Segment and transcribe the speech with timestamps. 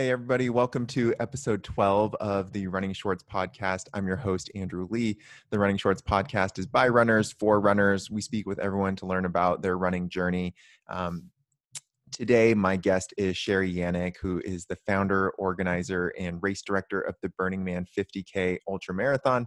[0.00, 3.84] Okay, everybody, welcome to episode 12 of the Running Shorts podcast.
[3.92, 5.18] I'm your host, Andrew Lee.
[5.50, 8.10] The Running Shorts podcast is by runners for runners.
[8.10, 10.54] We speak with everyone to learn about their running journey.
[10.88, 11.24] Um,
[12.12, 17.16] today, my guest is Sherry Yannick, who is the founder, organizer, and race director of
[17.20, 19.46] the Burning Man 50K Ultra Marathon.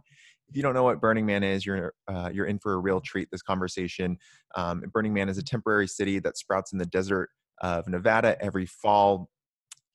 [0.50, 3.02] If you don't know what Burning Man is, you're uh, you're in for a real
[3.02, 3.28] treat.
[3.32, 4.20] This conversation.
[4.54, 7.32] Um, Burning Man is a temporary city that sprouts in the desert
[7.64, 9.32] of Nevada every fall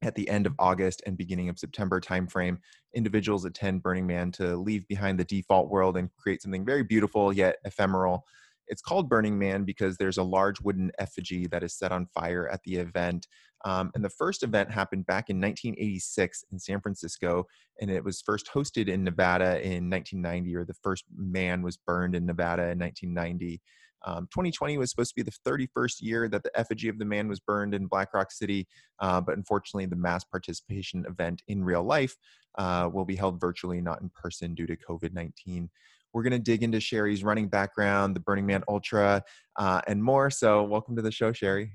[0.02, 2.58] at the end of August and beginning of September timeframe,
[2.94, 7.32] individuals attend Burning Man to leave behind the default world and create something very beautiful
[7.32, 8.24] yet ephemeral.
[8.68, 12.48] It's called Burning Man because there's a large wooden effigy that is set on fire
[12.48, 13.26] at the event.
[13.64, 17.46] Um, and the first event happened back in 1986 in San Francisco,
[17.80, 22.14] and it was first hosted in Nevada in 1990, or the first man was burned
[22.14, 23.60] in Nevada in 1990.
[24.04, 27.28] Um, 2020 was supposed to be the 31st year that the effigy of the man
[27.28, 28.66] was burned in Black Rock City,
[29.00, 32.16] uh, but unfortunately, the mass participation event in real life
[32.56, 35.68] uh, will be held virtually, not in person, due to COVID 19.
[36.12, 39.22] We're going to dig into Sherry's running background, the Burning Man Ultra,
[39.56, 40.30] uh, and more.
[40.30, 41.72] So, welcome to the show, Sherry.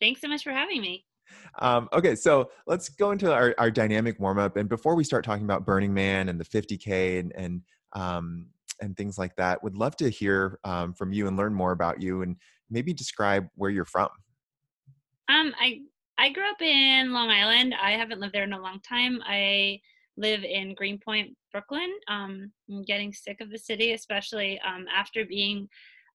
[0.00, 1.04] Thanks so much for having me.
[1.58, 4.56] Um, okay, so let's go into our, our dynamic warm up.
[4.56, 7.62] And before we start talking about Burning Man and the 50K and, and
[7.94, 8.46] um,
[8.80, 9.62] and things like that.
[9.62, 12.36] Would love to hear um, from you and learn more about you and
[12.70, 14.08] maybe describe where you're from.
[15.28, 15.80] Um, I
[16.18, 17.74] I grew up in Long Island.
[17.80, 19.20] I haven't lived there in a long time.
[19.26, 19.80] I
[20.16, 21.92] live in Greenpoint, Brooklyn.
[22.08, 25.68] Um, I'm getting sick of the city, especially um, after being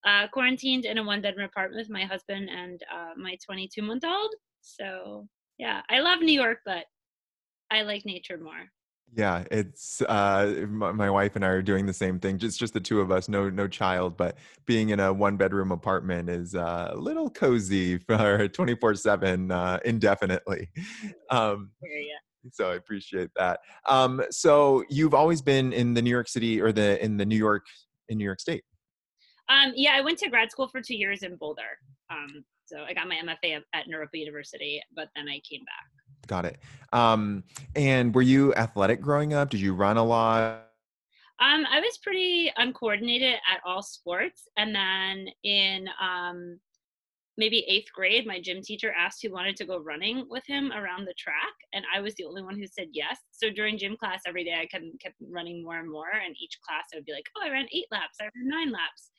[0.06, 4.04] uh, quarantined in a one bedroom apartment with my husband and uh, my 22 month
[4.04, 4.34] old.
[4.62, 5.28] So
[5.60, 6.86] yeah, I love New York, but
[7.70, 8.70] I like nature more.
[9.14, 12.38] Yeah, it's uh, my, my, wife and I are doing the same thing.
[12.38, 15.74] Just just the two of us, no no child, but being in a one bedroom
[15.74, 20.70] apartment is uh, a little cozy for twenty four seven uh, indefinitely.
[21.30, 21.72] Um,
[22.52, 23.62] so I appreciate that.
[23.88, 27.38] Um, so you've always been in the New York City or the in the New
[27.38, 27.66] York
[28.10, 28.64] in New York State.
[29.48, 31.62] Um, yeah, I went to grad school for two years in Boulder.
[32.10, 36.01] Um, so I got my MFA at Naropa University, but then I came back.
[36.28, 36.58] Got it.
[36.94, 37.44] Um,
[37.76, 39.50] and were you athletic growing up?
[39.50, 40.68] Did you run a lot?
[41.40, 44.48] Um, I was pretty uncoordinated at all sports.
[44.58, 46.60] And then in um,
[47.38, 51.06] maybe eighth grade, my gym teacher asked who wanted to go running with him around
[51.06, 51.54] the track.
[51.74, 53.18] And I was the only one who said yes.
[53.32, 56.12] So during gym class every day, I kept, kept running more and more.
[56.24, 58.72] And each class, I would be like, oh, I ran eight laps, I ran nine
[58.72, 59.10] laps.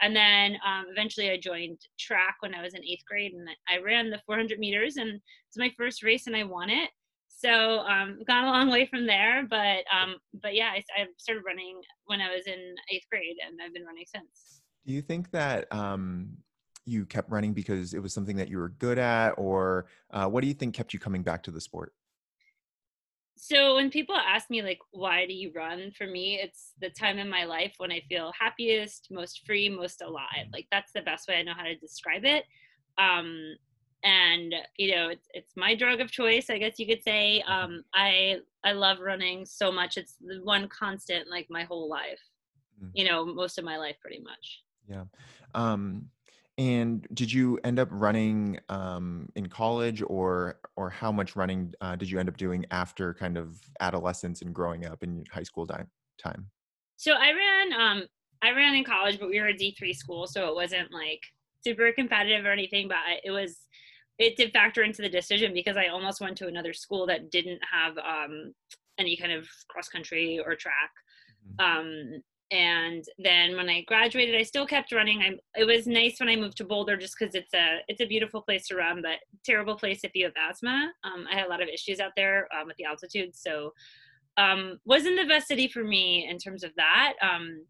[0.00, 3.78] And then um, eventually I joined track when I was in eighth grade and I
[3.78, 6.90] ran the 400 meters and it's my first race and I won it.
[7.28, 11.44] So um, gone a long way from there, but um, but yeah, I, I, started
[11.46, 14.60] running when I was in eighth grade and I've been running since.
[14.86, 16.30] Do you think that um,
[16.84, 20.40] you kept running because it was something that you were good at, or uh, what
[20.40, 21.92] do you think kept you coming back to the sport?
[23.38, 25.92] So when people ask me like why do you run?
[25.96, 30.02] for me it's the time in my life when i feel happiest most free most
[30.02, 30.46] alive.
[30.52, 32.44] Like that's the best way i know how to describe it.
[32.98, 33.56] Um
[34.04, 37.42] and you know it's it's my drug of choice i guess you could say.
[37.48, 42.20] Um i i love running so much it's the one constant like my whole life
[42.82, 42.90] mm.
[42.94, 44.62] you know most of my life pretty much.
[44.88, 45.04] Yeah.
[45.54, 46.10] Um
[46.58, 51.96] and did you end up running um, in college, or or how much running uh,
[51.96, 55.66] did you end up doing after kind of adolescence and growing up in high school
[55.66, 56.50] time?
[56.96, 58.02] So I ran um,
[58.42, 61.20] I ran in college, but we were a D three school, so it wasn't like
[61.64, 62.88] super competitive or anything.
[62.88, 63.56] But it was
[64.18, 67.60] it did factor into the decision because I almost went to another school that didn't
[67.72, 68.52] have um,
[68.98, 70.90] any kind of cross country or track.
[71.60, 71.78] Mm-hmm.
[71.78, 75.20] Um, and then when i graduated i still kept running.
[75.20, 78.06] I, it was nice when i moved to boulder just because it's a it's a
[78.06, 80.92] beautiful place to run but terrible place if you have asthma.
[81.04, 83.72] Um, i had a lot of issues out there um, with the altitude so
[84.36, 87.14] um, wasn't the best city for me in terms of that.
[87.20, 87.66] Um,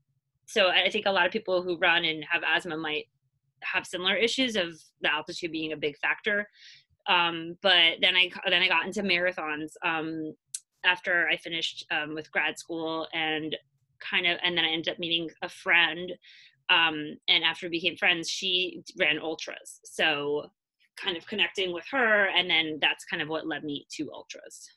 [0.47, 3.07] so i think a lot of people who run and have asthma might
[3.63, 6.49] have similar issues of the altitude being a big factor.
[7.09, 10.35] Um, but then i then i got into marathons um,
[10.85, 11.85] after i finished
[12.15, 13.57] with grad school and
[14.01, 16.13] kind of and then i ended up meeting a friend
[16.71, 20.45] um, and after we became friends she ran ultras so
[20.97, 24.69] kind of connecting with her and then that's kind of what led me to ultras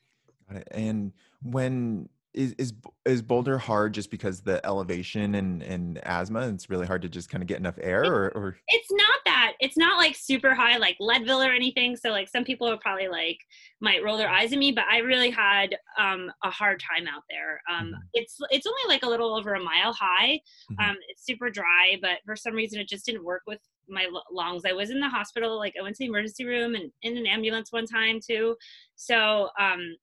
[0.48, 0.68] Got it.
[0.70, 2.72] and when is is
[3.04, 6.48] is Boulder hard just because the elevation and and asthma?
[6.48, 9.31] It's really hard to just kind of get enough air, or, or it's not that.
[9.62, 11.96] It's not like super high like Leadville or anything.
[11.96, 13.38] So like some people are probably like
[13.80, 17.22] might roll their eyes at me, but I really had um, a hard time out
[17.30, 17.62] there.
[17.70, 18.00] Um, mm-hmm.
[18.12, 20.40] It's it's only like a little over a mile high.
[20.70, 20.90] Mm-hmm.
[20.90, 24.64] Um, it's super dry, but for some reason it just didn't work with my lungs.
[24.66, 27.26] I was in the hospital, like I went to the emergency room and in an
[27.26, 28.56] ambulance one time too.
[28.96, 29.96] So, um,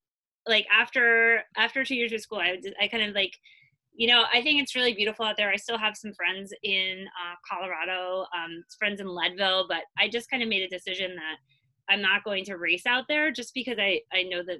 [0.48, 3.34] like after after two years of school, I I kind of like,
[3.94, 5.50] you know, I think it's really beautiful out there.
[5.50, 10.30] I still have some friends in uh, Colorado, um, friends in Leadville, but I just
[10.30, 11.38] kind of made a decision that
[11.94, 14.60] I'm not going to race out there just because I I know that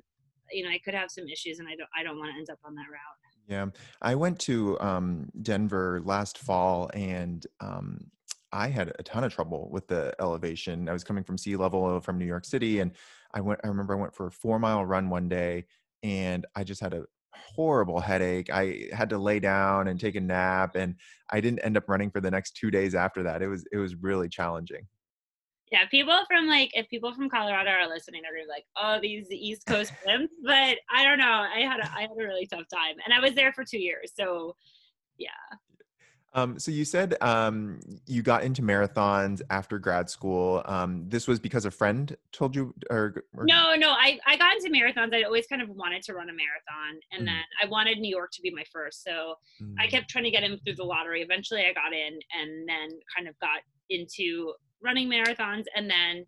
[0.52, 2.50] you know I could have some issues and I don't I don't want to end
[2.50, 3.20] up on that route.
[3.48, 3.66] Yeah,
[4.02, 8.12] I went to um, Denver last fall and um,
[8.52, 10.90] I had a ton of trouble with the elevation.
[10.90, 12.92] I was coming from sea level from New York City, and
[13.34, 13.60] I went.
[13.64, 15.66] I remember I went for a four mile run one day,
[16.04, 18.50] and I just had a horrible headache.
[18.50, 20.96] I had to lay down and take a nap, and
[21.30, 23.42] I didn't end up running for the next two days after that.
[23.42, 24.88] It was it was really challenging
[25.72, 29.00] yeah, people from like if people from Colorado are listening, they're gonna be like, "Oh,
[29.00, 31.26] these East Coast wimps." but I don't know.
[31.26, 33.80] I had a, I had a really tough time, and I was there for two
[33.80, 34.12] years.
[34.16, 34.56] So,
[35.18, 35.30] yeah.
[36.34, 40.62] Um, so you said um, you got into marathons after grad school.
[40.66, 43.92] Um, this was because a friend told you, or, or, no, no.
[43.92, 45.14] I I got into marathons.
[45.14, 47.26] I always kind of wanted to run a marathon, and mm.
[47.26, 49.04] then I wanted New York to be my first.
[49.04, 49.74] So mm.
[49.80, 51.22] I kept trying to get in through the lottery.
[51.22, 56.26] Eventually, I got in, and then kind of got into running marathons and then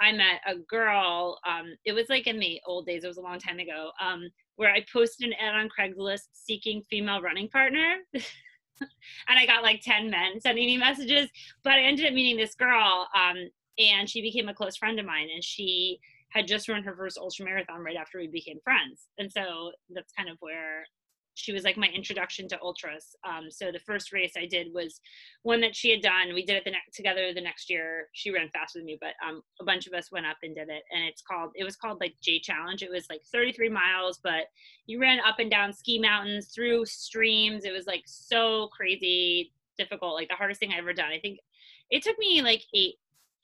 [0.00, 1.38] I met a girl.
[1.46, 3.04] Um, it was like in the old days.
[3.04, 3.90] It was a long time ago.
[4.02, 7.96] Um, where I posted an ad on Craigslist seeking female running partner,
[8.80, 11.30] and I got like ten men sending me messages.
[11.62, 13.36] But I ended up meeting this girl, um,
[13.78, 15.28] and she became a close friend of mine.
[15.32, 15.98] And she
[16.30, 19.06] had just run her first ultra marathon right after we became friends.
[19.18, 20.84] And so that's kind of where
[21.34, 23.16] she was like my introduction to ultras.
[23.28, 25.00] Um, so the first race I did was
[25.42, 26.32] one that she had done.
[26.32, 28.08] We did it the ne- together the next year.
[28.12, 30.68] She ran faster than me, but um, a bunch of us went up and did
[30.68, 30.84] it.
[30.92, 32.82] And it's called it was called like Jay Challenge.
[32.82, 34.44] It was like 33 miles, but
[34.86, 37.64] you ran up and down ski mountains through streams.
[37.64, 41.10] It was like so crazy difficult, like the hardest thing I ever done.
[41.10, 41.38] I think
[41.90, 42.94] it took me like eight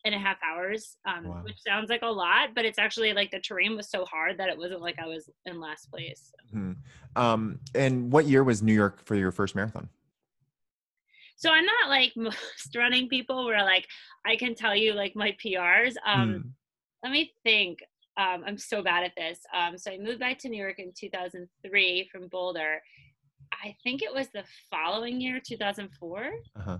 [0.04, 1.40] and a half hours, um, wow.
[1.44, 4.48] which sounds like a lot, but it's actually like the terrain was so hard that
[4.48, 6.32] it wasn't like I was in last place.
[6.54, 7.20] Mm-hmm.
[7.20, 9.88] Um, and what year was New York for your first marathon?
[11.36, 13.86] So I'm not like most running people where like
[14.26, 15.94] I can tell you like my PRs.
[16.04, 16.50] Um, mm.
[17.02, 17.80] Let me think.
[18.16, 19.38] Um, I'm so bad at this.
[19.56, 22.82] Um, so I moved back to New York in 2003 from Boulder.
[23.52, 26.30] I think it was the following year, 2004.
[26.56, 26.78] Uh-huh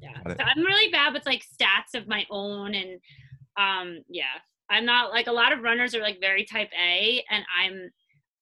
[0.00, 0.18] yeah.
[0.26, 3.00] So i'm really bad with like stats of my own and
[3.58, 4.24] um yeah.
[4.70, 7.90] I'm not like a lot of runners are like very type a and i'm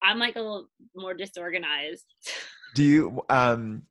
[0.02, 2.04] i'm like a little more disorganized.
[2.74, 3.82] Do you um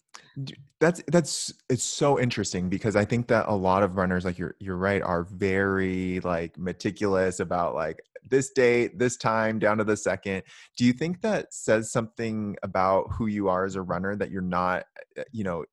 [0.79, 4.56] that's that's it's so interesting because i think that a lot of runners like you're
[4.59, 9.97] you're right are very like meticulous about like this date this time down to the
[9.97, 10.44] second.
[10.77, 14.41] Do you think that says something about who you are as a runner that you're
[14.41, 14.85] not
[15.18, 15.65] eh, you know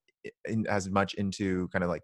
[0.48, 2.02] in, as much into kind of like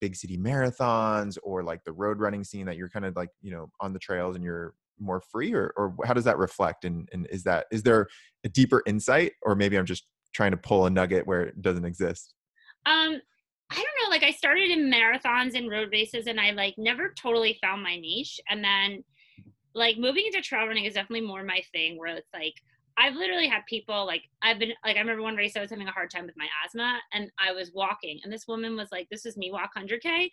[0.00, 3.50] big city marathons or like the road running scene that you're kind of like you
[3.50, 6.84] know on the trails and you're more free or, or how does that reflect?
[6.84, 8.08] And, and is that is there
[8.44, 9.32] a deeper insight?
[9.42, 12.34] Or maybe i'm just trying to pull a nugget where it doesn't exist.
[12.86, 13.20] Um
[13.70, 17.12] i don't know like i started in marathons and road races and i like never
[17.20, 18.40] totally found my niche.
[18.48, 19.04] And then
[19.74, 22.54] like moving into trail running is definitely more my thing where it's like
[22.98, 25.88] I've literally had people like I've been like I remember one race I was having
[25.88, 29.08] a hard time with my asthma and I was walking and this woman was like,
[29.10, 30.30] "This is me walk 100k."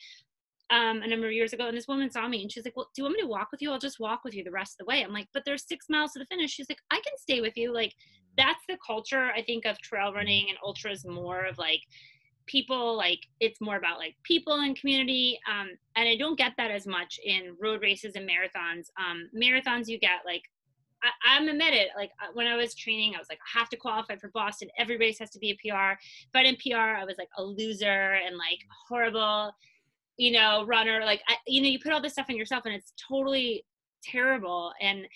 [0.72, 2.90] Um, a number of years ago, and this woman saw me and she's like, "Well,
[2.96, 3.72] do you want me to walk with you?
[3.72, 5.86] I'll just walk with you the rest of the way." I'm like, "But there's six
[5.90, 7.94] miles to the finish." She's like, "I can stay with you." Like,
[8.36, 11.82] that's the culture I think of trail running and ultras more of like
[12.48, 16.72] people like it's more about like people and community um, and i don't get that
[16.72, 20.44] as much in road races and marathons um, marathons you get like
[21.24, 23.70] I, am a admitted, like uh, when I was training, I was like, I have
[23.70, 24.70] to qualify for Boston.
[24.78, 26.00] Every race has to be a PR.
[26.34, 29.52] But in PR, I was like a loser and like horrible,
[30.18, 31.02] you know, runner.
[31.06, 33.66] Like, I, you know, you put all this stuff in yourself and it's totally
[34.04, 34.72] terrible.
[34.82, 35.08] And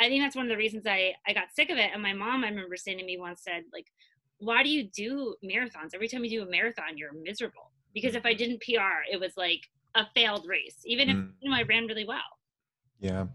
[0.00, 1.90] I think that's one of the reasons I, I got sick of it.
[1.92, 3.86] And my mom, I remember saying to me once said, like,
[4.38, 5.94] why do you do marathons?
[5.94, 7.70] Every time you do a marathon, you're miserable.
[7.92, 9.60] Because if I didn't PR, it was like
[9.94, 11.30] a failed race, even if, mm.
[11.40, 12.20] you know, I ran really well.
[13.00, 13.26] Yeah.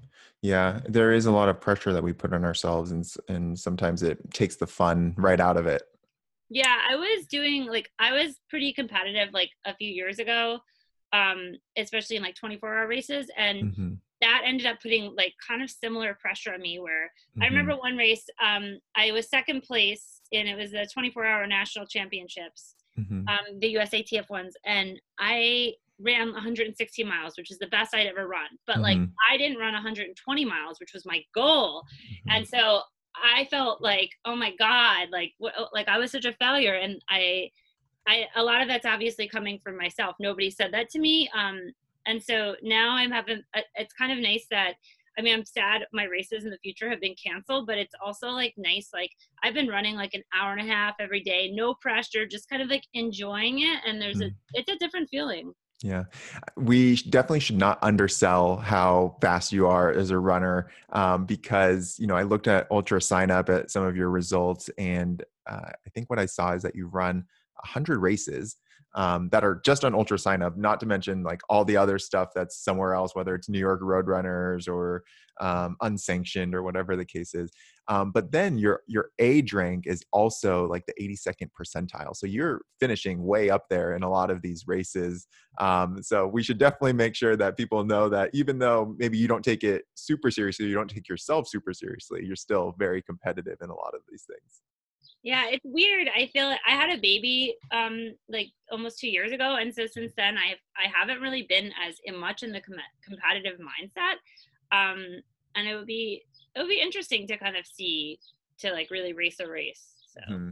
[0.42, 0.82] Yeah.
[0.88, 4.32] There is a lot of pressure that we put on ourselves and and sometimes it
[4.32, 5.84] takes the fun right out of it.
[6.50, 10.60] Yeah, I was doing like I was pretty competitive like a few years ago.
[11.14, 13.94] Um, especially in like 24 hour races and mm-hmm.
[14.20, 17.44] that ended up putting like kind of similar pressure on me where mm-hmm.
[17.44, 21.48] I remember one race um I was second place and it was the 24 hour
[21.48, 22.76] national championships.
[23.00, 23.28] Mm-hmm.
[23.30, 28.28] Um, the USATF ones and I ran 160 miles, which is the best I'd ever
[28.28, 28.48] run.
[28.68, 28.84] But mm-hmm.
[28.84, 28.98] like
[29.32, 31.84] I didn't run 120 miles, which was my goal.
[31.84, 32.38] Mm-hmm.
[32.38, 32.82] And so
[33.16, 36.76] I felt like, oh my God, like what, like I was such a failure.
[36.76, 37.50] And I
[38.08, 40.16] I a lot of that's obviously coming from myself.
[40.20, 41.30] Nobody said that to me.
[41.36, 41.72] Um,
[42.06, 43.42] and so now I'm having.
[43.76, 44.74] It's kind of nice that.
[45.18, 48.28] I mean, I'm sad my races in the future have been canceled, but it's also
[48.32, 48.90] like nice.
[48.94, 49.12] Like
[49.44, 52.62] I've been running like an hour and a half every day, no pressure, just kind
[52.62, 53.80] of like enjoying it.
[53.88, 54.28] And there's mm.
[54.28, 55.54] a, it's a different feeling.
[55.86, 56.06] Yeah,
[56.58, 62.08] we definitely should not undersell how fast you are as a runner um, because you
[62.08, 65.90] know I looked at ultra sign up at some of your results and uh, I
[65.94, 67.18] think what I saw is that you run
[67.58, 68.56] 100 races
[68.96, 72.00] um, that are just on ultra sign up not to mention like all the other
[72.00, 75.04] stuff that's somewhere else whether it's new york roadrunners or
[75.42, 77.52] um, unsanctioned or whatever the case is.
[77.88, 82.16] Um, but then your your age rank is also like the 82nd percentile.
[82.16, 85.28] So you're finishing way up there in a lot of these races.
[85.60, 89.28] Um, so we should definitely make sure that people know that even though maybe you
[89.28, 93.58] don't take it super seriously you don't take yourself super seriously you're still very competitive
[93.62, 94.62] in a lot of these things
[95.26, 96.08] yeah, it's weird.
[96.16, 100.14] I feel I had a baby um like almost 2 years ago and so since
[100.16, 104.18] then I've I haven't really been as much in the com- competitive mindset.
[104.72, 105.04] Um
[105.56, 106.24] and it would be
[106.56, 108.20] it would be interesting to kind of see
[108.60, 109.88] to like really race a race.
[110.14, 110.50] So mm-hmm.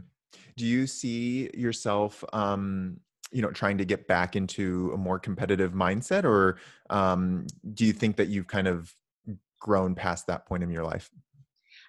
[0.56, 2.98] Do you see yourself um
[3.30, 6.58] you know trying to get back into a more competitive mindset or
[6.90, 8.92] um do you think that you've kind of
[9.60, 11.12] grown past that point in your life?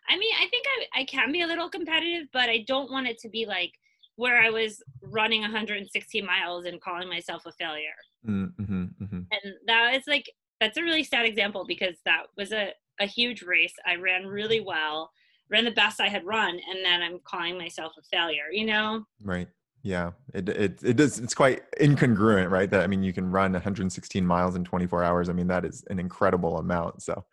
[0.07, 0.54] I mean, I think
[0.95, 3.71] I, can be a little competitive, but I don't want it to be like
[4.15, 7.95] where I was running 116 miles and calling myself a failure.
[8.27, 9.19] Mm-hmm, mm-hmm.
[9.31, 13.43] And that is like, that's a really sad example because that was a, a huge
[13.43, 13.73] race.
[13.85, 15.11] I ran really well,
[15.49, 19.05] ran the best I had run, and then I'm calling myself a failure, you know?
[19.21, 19.49] Right.
[19.85, 21.19] Yeah, it, it it does.
[21.19, 22.67] It's quite incongruent, right?
[22.71, 25.29] That I mean, you can run 116 miles in 24 hours.
[25.29, 27.03] I mean, that is an incredible amount.
[27.03, 27.23] So,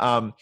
[0.00, 0.34] um,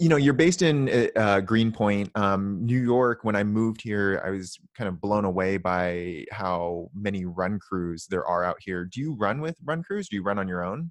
[0.00, 3.20] you know you're based in uh, uh, greenpoint um, new york.
[3.22, 8.06] When i moved here i was kind of blown away by how many run crews
[8.08, 8.86] there are out here.
[8.86, 10.08] Do you run with run crews?
[10.08, 10.90] Do you run on your own?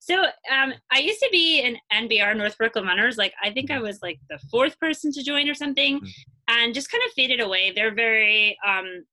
[0.00, 1.76] So um, i used to be an
[2.08, 5.48] nbr north brooklyn runners like i think i was like the fourth person to join
[5.48, 6.60] or something mm-hmm.
[6.60, 7.72] and just kind of faded away.
[7.74, 9.04] They're very um,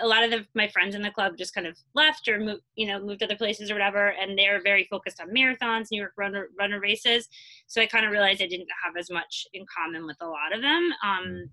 [0.00, 2.62] a lot of the, my friends in the club just kind of left or moved,
[2.76, 6.12] you know, moved other places or whatever, and they're very focused on marathons, New York
[6.16, 7.28] runner runner races.
[7.66, 10.54] So I kind of realized I didn't have as much in common with a lot
[10.54, 10.90] of them.
[11.04, 11.50] Um,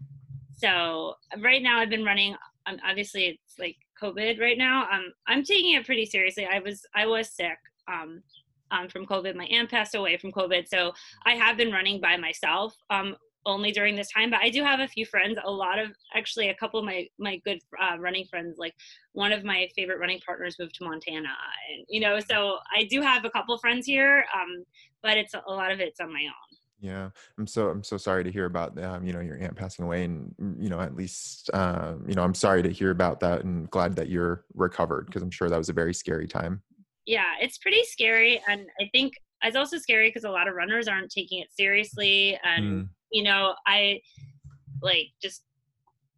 [0.56, 2.36] so right now I've been running.
[2.66, 4.88] Um, obviously, it's like COVID right now.
[4.92, 6.46] Um, I'm taking it pretty seriously.
[6.46, 7.58] I was I was sick.
[7.88, 8.24] Um,
[8.72, 9.36] um, from COVID.
[9.36, 10.94] My aunt passed away from COVID, so
[11.26, 12.76] I have been running by myself.
[12.90, 13.16] Um,
[13.48, 16.50] only during this time but i do have a few friends a lot of actually
[16.50, 18.76] a couple of my my good uh, running friends like
[19.14, 21.30] one of my favorite running partners moved to montana
[21.72, 24.64] and you know so i do have a couple friends here um,
[25.02, 26.58] but it's a lot of it's on my own.
[26.80, 29.86] Yeah i'm so i'm so sorry to hear about um, you know your aunt passing
[29.86, 33.20] away and mm, you know at least um, you know i'm sorry to hear about
[33.22, 36.62] that and glad that you're recovered because i'm sure that was a very scary time.
[37.06, 39.14] Yeah it's pretty scary and i think
[39.44, 43.24] it's also scary because a lot of runners aren't taking it seriously and mm you
[43.24, 44.02] know, I
[44.82, 45.44] like just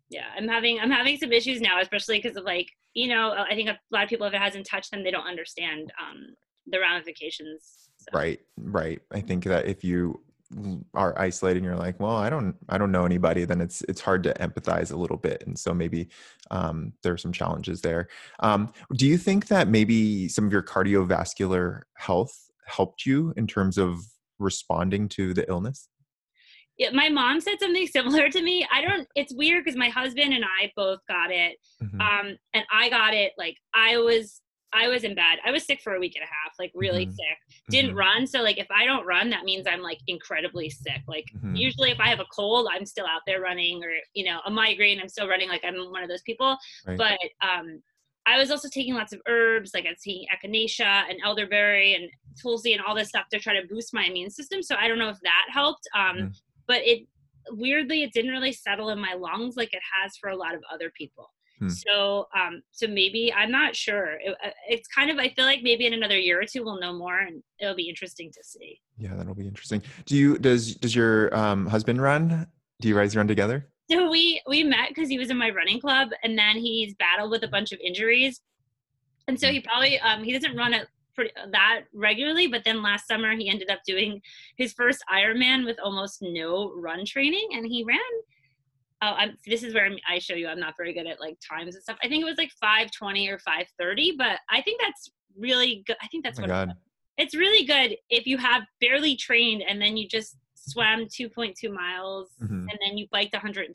[0.10, 3.56] yeah, I'm having I'm having some issues now, especially because of like you know I
[3.56, 6.36] think a lot of people if it hasn't touched them, they don't understand um,
[6.68, 7.90] the ramifications.
[7.98, 8.18] So.
[8.18, 9.02] Right, right.
[9.12, 10.22] I think that if you
[10.96, 14.02] are isolated and you're like well i don't i don't know anybody then it's it's
[14.02, 16.10] hard to empathize a little bit and so maybe
[16.50, 18.08] um, there are some challenges there
[18.40, 23.78] um, do you think that maybe some of your cardiovascular health helped you in terms
[23.78, 24.04] of
[24.40, 25.88] responding to the illness
[26.80, 28.68] yeah, my mom said something similar to me.
[28.74, 29.08] I don't.
[29.16, 32.02] It's weird because my husband and I both got it, mm-hmm.
[32.02, 34.42] um, and I got it like I was.
[34.72, 35.40] I was in bed.
[35.44, 37.16] I was sick for a week and a half, like really mm-hmm.
[37.16, 37.62] sick.
[37.72, 38.00] Didn't mm-hmm.
[38.00, 41.02] run, so like if I don't run, that means I'm like incredibly sick.
[41.08, 41.56] Like mm-hmm.
[41.56, 44.52] usually, if I have a cold, I'm still out there running, or you know, a
[44.52, 45.50] migraine, I'm still running.
[45.50, 46.56] Like I'm one of those people.
[46.86, 47.00] Right.
[47.00, 47.82] But um,
[48.28, 52.08] I was also taking lots of herbs, like I was taking echinacea and elderberry and
[52.40, 54.62] tulsi and all this stuff to try to boost my immune system.
[54.62, 55.88] So I don't know if that helped.
[55.96, 56.36] Um, mm
[56.70, 57.08] but it
[57.52, 60.62] weirdly it didn't really settle in my lungs like it has for a lot of
[60.74, 61.34] other people.
[61.58, 61.68] Hmm.
[61.68, 64.14] so um so maybe i'm not sure.
[64.24, 66.80] It, uh, it's kind of i feel like maybe in another year or two we'll
[66.80, 68.80] know more and it'll be interesting to see.
[68.98, 69.82] Yeah that'll be interesting.
[70.06, 72.48] Do you does does your um husband run?
[72.80, 73.68] Do you guys run together?
[73.92, 77.32] So we we met because he was in my running club and then he's battled
[77.32, 78.40] with a bunch of injuries.
[79.28, 79.54] And so hmm.
[79.56, 80.88] he probably um he doesn't run at
[81.20, 84.22] pretty, that regularly, but then last summer he ended up doing
[84.56, 88.00] his first Ironman with almost no run training, and he ran.
[89.02, 91.76] Oh, I'm, this is where I show you I'm not very good at like times
[91.76, 91.98] and stuff.
[92.04, 95.98] I think it was like 5:20 or 5:30, but I think that's really good.
[96.02, 96.74] I think that's oh what God.
[97.18, 102.30] it's really good if you have barely trained and then you just swam 2.2 miles
[102.42, 102.54] mm-hmm.
[102.54, 103.74] and then you biked 112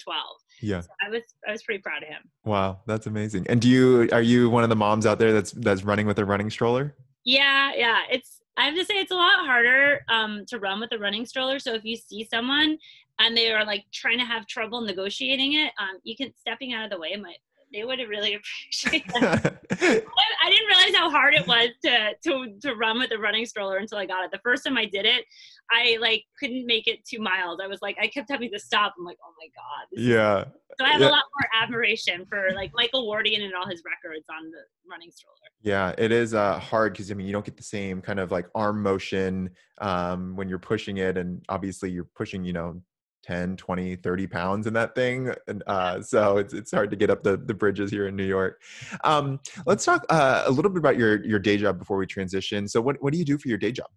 [0.61, 0.81] Yeah.
[0.81, 2.23] So I was I was pretty proud of him.
[2.45, 3.47] Wow, that's amazing.
[3.49, 6.19] And do you are you one of the moms out there that's that's running with
[6.19, 6.95] a running stroller?
[7.25, 8.03] Yeah, yeah.
[8.11, 11.27] It's I have to say it's a lot harder um, to run with a running
[11.27, 11.59] stroller.
[11.59, 12.79] So if you see someone
[13.19, 16.85] and they are like trying to have trouble negotiating it, um, you can stepping out
[16.85, 17.39] of the way might
[17.75, 19.59] they would have really appreciated that.
[19.73, 20.03] I,
[20.45, 23.79] I, didn't realize how hard it was to, to to run with a running stroller
[23.79, 24.31] until I got it.
[24.31, 25.25] The first time I did it,
[25.71, 27.59] I like couldn't make it two miles.
[27.63, 28.95] I was like, I kept having to stop.
[28.99, 29.87] I'm like, oh my god.
[29.93, 30.45] Yeah.
[30.79, 31.09] So I have yeah.
[31.09, 35.11] a lot more admiration for like Michael Wardian and all his records on the running
[35.11, 35.35] stroller.
[35.63, 38.31] Yeah, it is uh, hard because I mean you don't get the same kind of
[38.31, 39.51] like arm motion
[39.81, 42.81] um, when you're pushing it, and obviously you're pushing you know
[43.25, 47.09] 10 20 30 pounds in that thing and uh, so it's, it's hard to get
[47.11, 48.61] up the, the bridges here in new york.
[49.03, 52.69] Um, let's talk uh, a little bit about your, your day job before we transition.
[52.69, 53.89] So what, what do you do for your day job?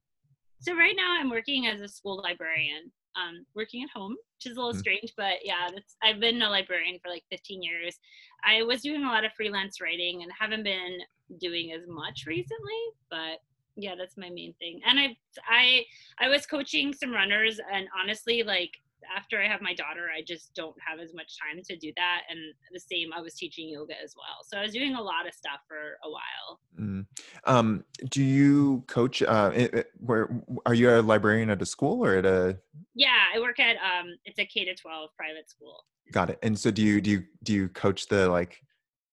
[0.60, 4.58] So right now i'm working as a school librarian um, working at home which is
[4.58, 4.80] a little mm-hmm.
[4.80, 7.98] strange but yeah that's i've been a librarian for like 15 years.
[8.46, 11.00] I was doing a lot of freelance writing and haven't been
[11.40, 12.82] doing as much recently
[13.12, 13.40] but
[13.76, 14.82] yeah that's my main thing.
[14.86, 15.18] And i
[15.50, 15.84] i
[16.20, 18.72] i was coaching some runners and honestly like
[19.16, 22.22] after I have my daughter, I just don't have as much time to do that.
[22.30, 22.40] And
[22.72, 24.44] the same, I was teaching yoga as well.
[24.46, 26.60] So I was doing a lot of stuff for a while.
[26.80, 27.06] Mm.
[27.46, 29.22] Um, do you coach?
[29.22, 30.30] Uh, it, where
[30.66, 32.58] are you a librarian at a school or at a?
[32.96, 35.84] Yeah, I work at um, it's a K to twelve private school.
[36.12, 36.40] Got it.
[36.44, 38.62] And so do you do you do you coach the like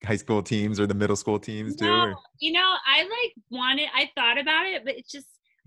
[0.05, 1.87] high school teams or the middle school teams too?
[1.87, 3.89] No, you know, I like wanted.
[3.95, 5.27] I thought about it, but it's just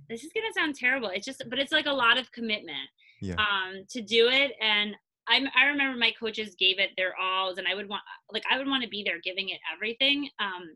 [0.09, 1.09] this is gonna sound terrible.
[1.09, 3.35] It's just, but it's like a lot of commitment yeah.
[3.35, 4.53] um, to do it.
[4.61, 4.95] And
[5.27, 8.57] I, I remember my coaches gave it their alls, and I would want, like, I
[8.57, 10.29] would want to be there giving it everything.
[10.39, 10.75] Um,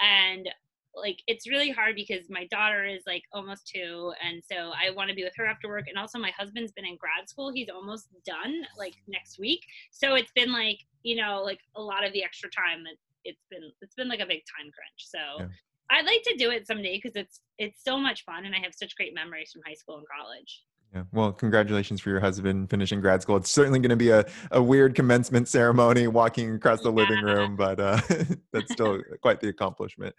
[0.00, 0.48] and
[0.94, 5.10] like, it's really hard because my daughter is like almost two, and so I want
[5.10, 5.84] to be with her after work.
[5.88, 9.64] And also, my husband's been in grad school; he's almost done, like next week.
[9.90, 13.44] So it's been like, you know, like a lot of the extra time that it's
[13.50, 14.98] been, it's been like a big time crunch.
[14.98, 15.18] So.
[15.40, 15.48] Yeah.
[15.90, 18.74] I'd like to do it someday because it's it's so much fun and I have
[18.74, 20.62] such great memories from high school and college.
[20.94, 21.02] Yeah.
[21.12, 23.36] Well, congratulations for your husband finishing grad school.
[23.36, 26.96] It's certainly going to be a, a weird commencement ceremony walking across the yeah.
[26.96, 28.00] living room, but uh,
[28.52, 30.14] that's still quite the accomplishment.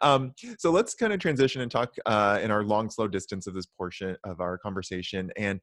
[0.00, 3.52] Um, so let's kind of transition and talk uh, in our long, slow distance of
[3.52, 5.30] this portion of our conversation.
[5.36, 5.60] And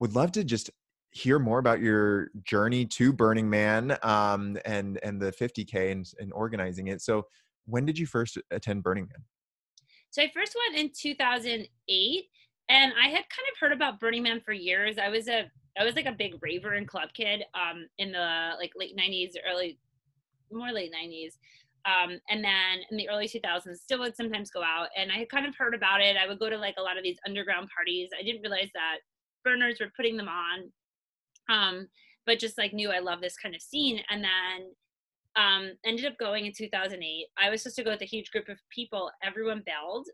[0.00, 0.70] would love to just
[1.10, 6.32] hear more about your journey to Burning Man um, and, and the 50K and, and
[6.32, 7.02] organizing it.
[7.02, 7.26] So
[7.66, 9.22] when did you first attend Burning Man?
[10.10, 12.24] So I first went in 2008
[12.68, 14.98] and I had kind of heard about Burning Man for years.
[14.98, 18.50] I was a I was like a big raver and club kid um, in the
[18.58, 19.78] like late '90s, early
[20.50, 21.34] more late '90s,
[21.86, 24.88] um, and then in the early 2000s, still would sometimes go out.
[24.96, 26.16] And I had kind of heard about it.
[26.16, 28.10] I would go to like a lot of these underground parties.
[28.18, 28.96] I didn't realize that
[29.44, 30.70] burners were putting them on,
[31.48, 31.88] um,
[32.26, 34.00] but just like knew I love this kind of scene.
[34.10, 34.74] And then
[35.36, 37.26] um, ended up going in 2008.
[37.38, 39.10] I was supposed to go with a huge group of people.
[39.22, 40.08] Everyone bailed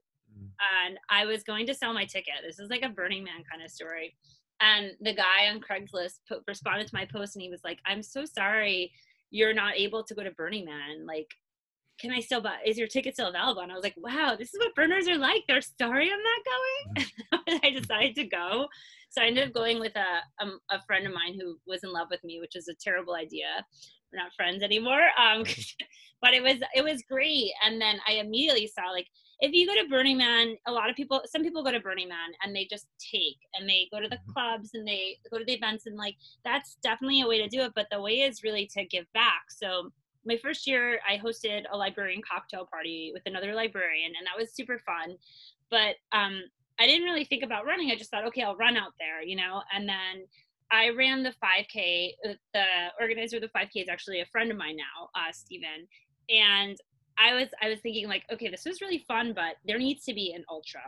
[0.86, 2.34] and I was going to sell my ticket.
[2.46, 4.16] This is like a Burning Man kind of story.
[4.60, 8.02] And the guy on Craigslist po- responded to my post and he was like, I'm
[8.02, 8.92] so sorry
[9.30, 11.06] you're not able to go to Burning Man.
[11.06, 11.26] Like,
[11.98, 12.58] can I still buy?
[12.64, 13.62] Is your ticket still available?
[13.62, 15.42] And I was like, wow, this is what burners are like.
[15.48, 17.04] They're sorry I'm not
[17.44, 17.60] going.
[17.64, 18.66] I decided to go.
[19.10, 19.98] So I ended up going with a,
[20.40, 22.74] a, um, a friend of mine who was in love with me, which is a
[22.74, 23.64] terrible idea.
[24.12, 25.02] We're not friends anymore.
[25.18, 25.44] Um,
[26.22, 27.50] but it was it was great.
[27.64, 29.08] And then I immediately saw like
[29.40, 32.08] if you go to Burning Man, a lot of people, some people go to Burning
[32.08, 34.32] Man and they just take and they go to the mm-hmm.
[34.32, 37.60] clubs and they go to the events and like that's definitely a way to do
[37.62, 37.72] it.
[37.74, 39.44] But the way is really to give back.
[39.50, 39.90] So
[40.26, 44.54] my first year, I hosted a librarian cocktail party with another librarian, and that was
[44.54, 45.16] super fun.
[45.70, 46.42] But um,
[46.78, 47.90] I didn't really think about running.
[47.90, 49.62] I just thought, okay, I'll run out there, you know.
[49.74, 50.26] And then
[50.70, 52.12] I ran the 5K.
[52.52, 52.64] The
[53.00, 55.86] organizer of the 5K is actually a friend of mine now, uh, Stephen.
[56.30, 56.76] And
[57.18, 60.14] I was I was thinking like, okay, this was really fun, but there needs to
[60.14, 60.82] be an ultra.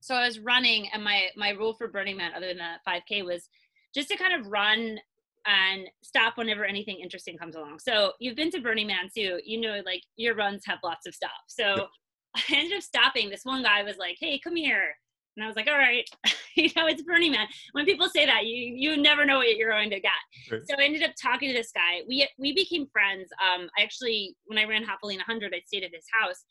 [0.00, 3.24] So I was running, and my my rule for Burning Man, other than the 5K,
[3.24, 3.48] was
[3.94, 4.98] just to kind of run
[5.46, 7.78] and stop whenever anything interesting comes along.
[7.78, 11.14] So you've been to Burning Man too, you know, like your runs have lots of
[11.14, 11.30] stuff.
[11.46, 11.88] So
[12.36, 13.30] I ended up stopping.
[13.30, 14.94] This one guy was like, "Hey, come here,"
[15.38, 16.08] and I was like, "All right."
[16.56, 17.46] you know, it's Burning Man.
[17.72, 20.10] When people say that, you you never know what you're going to get.
[20.50, 20.60] Right.
[20.68, 22.02] So I ended up talking to this guy.
[22.08, 23.30] We we became friends.
[23.40, 26.44] Um, I actually, when I ran Javelina 100, I stayed at his house,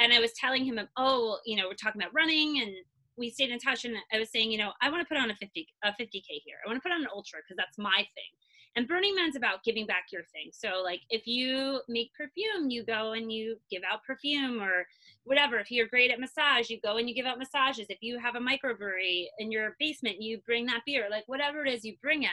[0.00, 2.72] and I was telling him, oh, you know, we're talking about running, and
[3.16, 3.84] we stayed in touch.
[3.84, 6.42] And I was saying, you know, I want to put on a 50 a 50k
[6.44, 6.56] here.
[6.64, 8.32] I want to put on an ultra because that's my thing.
[8.74, 10.50] And Burning Man's about giving back your thing.
[10.52, 14.86] So, like, if you make perfume, you go and you give out perfume or
[15.24, 15.58] whatever.
[15.58, 17.86] If you're great at massage, you go and you give out massages.
[17.90, 21.08] If you have a microbrewery in your basement, you bring that beer.
[21.10, 22.30] Like, whatever it is, you bring it.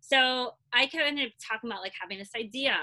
[0.00, 2.76] So I kind of talking about like having this idea.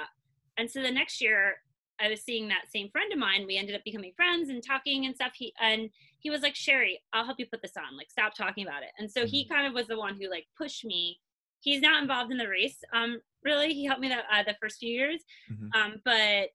[0.57, 1.55] And so the next year
[1.99, 3.45] I was seeing that same friend of mine.
[3.47, 5.31] We ended up becoming friends and talking and stuff.
[5.35, 7.97] He and he was like, Sherry, I'll help you put this on.
[7.97, 8.89] Like, stop talking about it.
[8.99, 9.53] And so he mm-hmm.
[9.53, 11.19] kind of was the one who like pushed me.
[11.65, 12.77] He's not involved in the race.
[12.93, 15.23] Um, really, he helped me that uh, the first few years.
[15.51, 15.67] Mm-hmm.
[15.79, 16.49] Um, but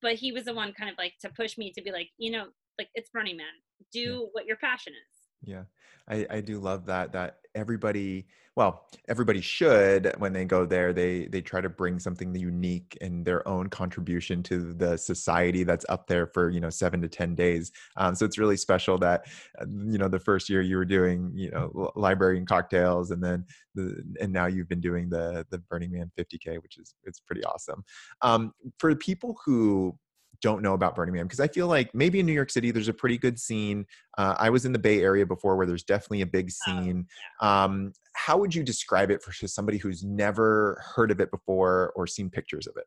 [0.00, 2.30] but he was the one kind of like to push me to be like, you
[2.30, 2.46] know,
[2.78, 3.46] like it's Burning Man.
[3.92, 4.18] Do yeah.
[4.32, 5.15] what your passion is.
[5.42, 5.64] Yeah,
[6.08, 7.12] I, I do love that.
[7.12, 12.34] That everybody well everybody should when they go there they they try to bring something
[12.34, 17.00] unique and their own contribution to the society that's up there for you know seven
[17.00, 19.24] to ten days um, so it's really special that
[19.60, 23.22] uh, you know the first year you were doing you know library and cocktails and
[23.22, 23.44] then
[23.74, 27.44] the and now you've been doing the the burning man 50k which is it's pretty
[27.44, 27.82] awesome
[28.22, 29.96] um, for people who
[30.40, 32.88] don't know about Burning Man because I feel like maybe in New York City there's
[32.88, 33.86] a pretty good scene.
[34.18, 37.06] Uh, I was in the Bay Area before where there's definitely a big oh, scene.
[37.40, 42.06] Um, how would you describe it for somebody who's never heard of it before or
[42.06, 42.84] seen pictures of it?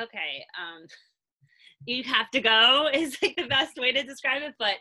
[0.00, 0.86] Okay, um,
[1.86, 4.74] you have to go is like the best way to describe it, but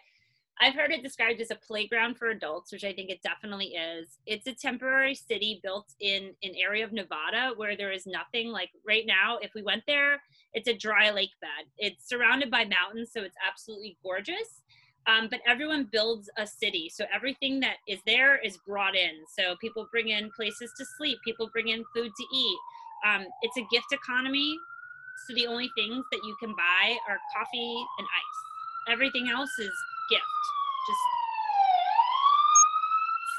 [0.61, 4.19] I've heard it described as a playground for adults, which I think it definitely is.
[4.25, 8.49] It's a temporary city built in an area of Nevada where there is nothing.
[8.49, 10.21] Like right now, if we went there,
[10.53, 11.67] it's a dry lake bed.
[11.77, 14.61] It's surrounded by mountains, so it's absolutely gorgeous.
[15.07, 19.11] Um, but everyone builds a city, so everything that is there is brought in.
[19.37, 22.57] So people bring in places to sleep, people bring in food to eat.
[23.05, 24.57] Um, it's a gift economy,
[25.27, 28.93] so the only things that you can buy are coffee and ice.
[28.93, 29.71] Everything else is
[30.09, 30.23] gift.
[30.87, 30.99] Just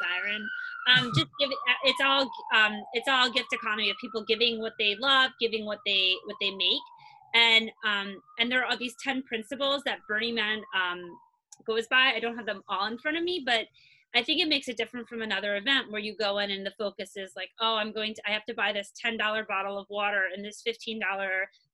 [0.00, 0.48] siren.
[0.88, 1.58] Um, just give it.
[1.68, 2.22] Uh, it's all.
[2.54, 6.36] Um, it's all gift economy of people giving what they love, giving what they what
[6.40, 6.82] they make,
[7.34, 11.18] and um, and there are these ten principles that Burning Man um,
[11.66, 12.12] goes by.
[12.14, 13.66] I don't have them all in front of me, but
[14.14, 16.72] I think it makes it different from another event where you go in and the
[16.78, 19.86] focus is like, oh, I'm going to, I have to buy this $10 bottle of
[19.90, 21.00] water and this $15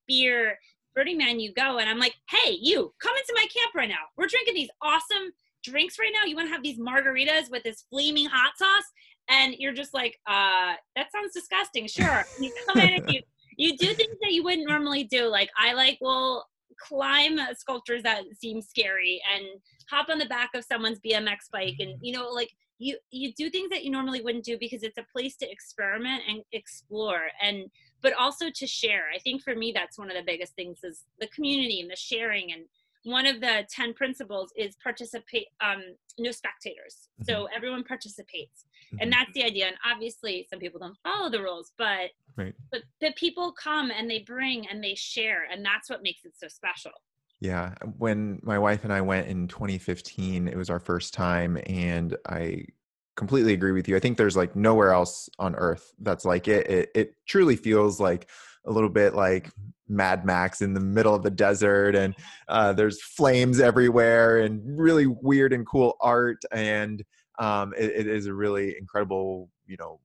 [0.09, 0.59] beer
[0.95, 4.05] Burning Man, you go, and I'm like, hey, you, come into my camp right now.
[4.17, 5.33] We're drinking these awesome
[5.65, 6.27] drinks right now.
[6.27, 8.85] You want to have these margaritas with this flaming hot sauce?
[9.29, 11.87] And you're just like, uh, that sounds disgusting.
[11.87, 12.25] Sure.
[12.41, 13.21] you come in and you,
[13.57, 15.29] you do things that you wouldn't normally do.
[15.29, 16.47] Like, I like, well,
[16.81, 19.45] climb sculptures that seem scary and
[19.89, 21.77] hop on the back of someone's BMX bike.
[21.79, 24.99] And, you know, like, you, you do things that you normally wouldn't do because it's
[24.99, 27.29] a place to experiment and explore.
[27.41, 27.71] And
[28.03, 29.05] but also to share.
[29.15, 31.97] I think for me, that's one of the biggest things is the community and the
[31.97, 32.53] sharing.
[32.53, 32.65] And
[33.05, 35.83] one of the 10 principles is participate, um,
[36.19, 37.09] no spectators.
[37.21, 37.33] Mm-hmm.
[37.33, 38.65] So everyone participates.
[38.93, 38.99] Mm-hmm.
[39.01, 39.67] And that's the idea.
[39.67, 42.55] And obviously some people don't follow the rules, but, right.
[42.71, 45.45] but the people come and they bring and they share.
[45.51, 46.93] And that's what makes it so special.
[47.41, 47.75] Yeah.
[47.99, 52.67] When my wife and I went in 2015, it was our first time and I
[53.17, 53.97] completely agree with you.
[53.97, 56.71] I think there's like nowhere else on earth that's like it.
[56.71, 58.29] It, it truly feels like
[58.67, 59.51] a little bit like
[59.89, 62.15] Mad Max in the middle of the desert, and
[62.49, 67.05] uh, there's flames everywhere, and really weird and cool art, and
[67.39, 70.01] um, it, it is a really incredible, you know,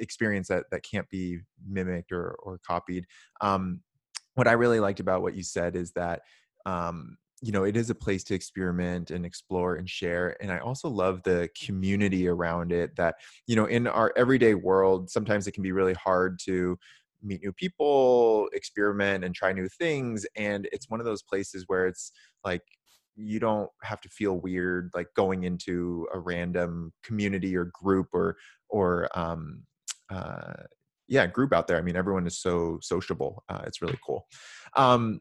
[0.00, 1.38] experience that that can't be
[1.68, 3.06] mimicked or or copied.
[3.40, 3.80] Um,
[4.34, 6.22] what I really liked about what you said is that
[6.64, 10.58] um, you know it is a place to experiment and explore and share and i
[10.58, 15.52] also love the community around it that you know in our everyday world sometimes it
[15.52, 16.78] can be really hard to
[17.22, 21.86] meet new people experiment and try new things and it's one of those places where
[21.86, 22.12] it's
[22.44, 22.62] like
[23.16, 28.36] you don't have to feel weird like going into a random community or group or
[28.68, 29.62] or um
[30.10, 30.54] uh
[31.12, 34.26] yeah group out there i mean everyone is so sociable uh, it's really cool.
[34.76, 35.20] Um,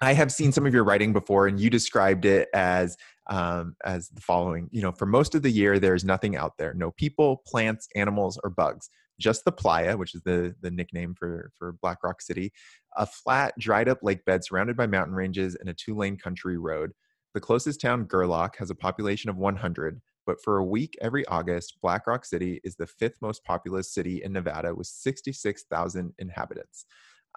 [0.00, 2.96] i have seen some of your writing before and you described it as
[3.28, 6.72] um, as the following you know for most of the year there's nothing out there.
[6.74, 8.88] No people plants animals or bugs.
[9.20, 12.52] Just the playa which is the the nickname for for black rock city
[12.96, 16.56] a flat dried up lake bed surrounded by mountain ranges and a two lane country
[16.56, 16.92] road.
[17.34, 21.78] The closest town gerlach has a population of 100 but for a week every August,
[21.80, 26.84] Black Rock City is the fifth most populous city in Nevada with 66,000 inhabitants.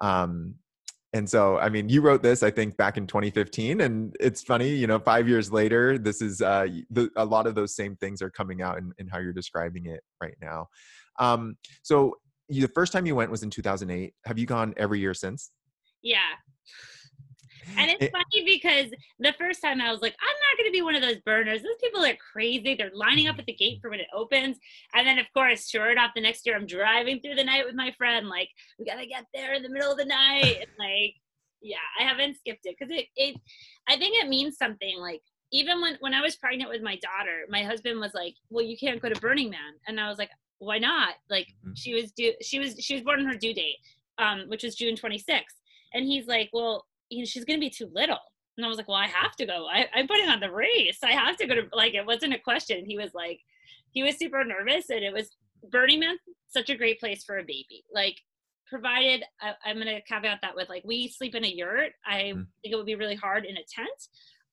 [0.01, 0.55] Um,
[1.13, 4.69] and so, I mean, you wrote this, I think, back in 2015, and it's funny,
[4.69, 8.21] you know, five years later, this is uh, the, a lot of those same things
[8.21, 10.67] are coming out in, in how you're describing it right now.
[11.17, 12.17] Um, so,
[12.49, 14.13] you, the first time you went was in 2008.
[14.25, 15.51] Have you gone every year since?
[16.01, 16.19] Yeah
[17.77, 20.77] and it's it, funny because the first time I was like, I'm not going to
[20.77, 21.61] be one of those burners.
[21.61, 22.75] Those people are crazy.
[22.75, 24.57] They're lining up at the gate for when it opens.
[24.93, 27.75] And then, of course, sure enough, the next year I'm driving through the night with
[27.75, 28.29] my friend.
[28.29, 30.57] Like, we got to get there in the middle of the night.
[30.61, 31.15] And like,
[31.61, 33.39] yeah, I haven't skipped it because it, it,
[33.87, 34.97] I think it means something.
[34.99, 35.21] Like,
[35.51, 38.77] even when, when I was pregnant with my daughter, my husband was like, Well, you
[38.77, 39.73] can't go to Burning Man.
[39.87, 41.15] And I was like, Why not?
[41.29, 43.77] Like, she was due she was she was born on her due date
[44.17, 45.57] um which was june 26th
[45.93, 48.19] and he's like well you know she's gonna be too little.
[48.57, 49.67] And i was like well i have to go.
[49.71, 50.99] I, i'm putting on the race.
[51.03, 52.85] I have to go to like it wasn't a question.
[52.85, 53.39] He was like
[53.91, 55.35] he was super nervous and it was
[55.69, 57.83] burning man such a great place for a baby.
[57.93, 58.15] Like
[58.67, 61.91] provided I, am going to caveat that with like we sleep in a yurt.
[62.05, 62.45] I mm.
[62.61, 64.07] think it would be really hard in a tent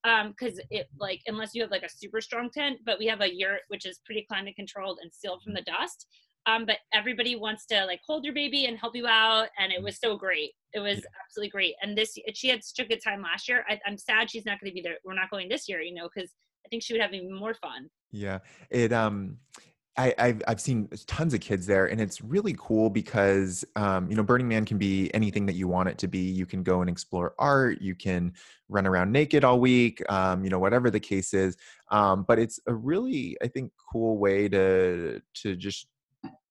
[0.04, 3.20] um because it like unless you have like a super strong tent but we have
[3.20, 6.06] a yurt which is pretty climate controlled and sealed from the dust
[6.48, 9.82] um but everybody wants to like hold your baby and help you out and it
[9.82, 13.22] was so great it was absolutely great and this she had such a good time
[13.22, 15.68] last year I, i'm sad she's not going to be there we're not going this
[15.68, 16.30] year you know because
[16.66, 18.38] i think she would have even more fun yeah
[18.70, 19.36] it um
[19.98, 24.16] I, have I've seen tons of kids there, and it's really cool because um, you
[24.16, 26.20] know Burning Man can be anything that you want it to be.
[26.20, 27.82] You can go and explore art.
[27.82, 28.32] You can
[28.68, 30.00] run around naked all week.
[30.08, 31.56] Um, you know whatever the case is.
[31.90, 35.88] Um, but it's a really I think cool way to to just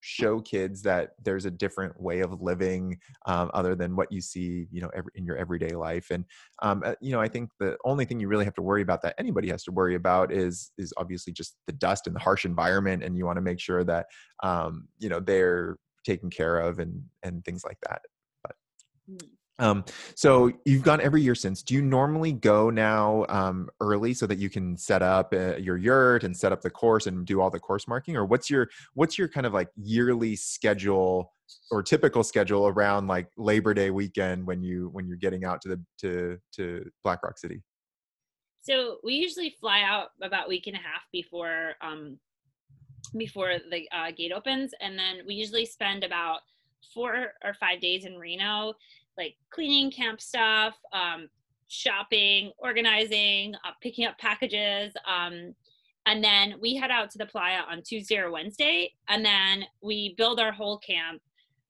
[0.01, 4.67] show kids that there's a different way of living um, other than what you see
[4.71, 6.25] you know every, in your everyday life and
[6.61, 9.01] um, uh, you know i think the only thing you really have to worry about
[9.01, 12.45] that anybody has to worry about is is obviously just the dust and the harsh
[12.45, 14.05] environment and you want to make sure that
[14.43, 18.01] um, you know they're taken care of and and things like that
[18.43, 18.55] but
[19.09, 19.27] mm.
[19.59, 21.63] Um, so you've gone every year since.
[21.63, 25.77] Do you normally go now um, early so that you can set up uh, your
[25.77, 28.69] yurt and set up the course and do all the course marking, or what's your
[28.93, 31.33] what's your kind of like yearly schedule
[31.71, 35.69] or typical schedule around like Labor Day weekend when you when you're getting out to
[35.69, 37.63] the to to Black Rock City?
[38.61, 42.19] So we usually fly out about week and a half before um,
[43.17, 46.41] before the uh, gate opens, and then we usually spend about
[46.93, 48.73] four or five days in Reno
[49.17, 51.27] like cleaning camp stuff, um,
[51.67, 54.93] shopping, organizing, uh, picking up packages.
[55.05, 55.53] Um,
[56.05, 60.15] and then we head out to the playa on Tuesday or Wednesday, and then we
[60.17, 61.21] build our whole camp.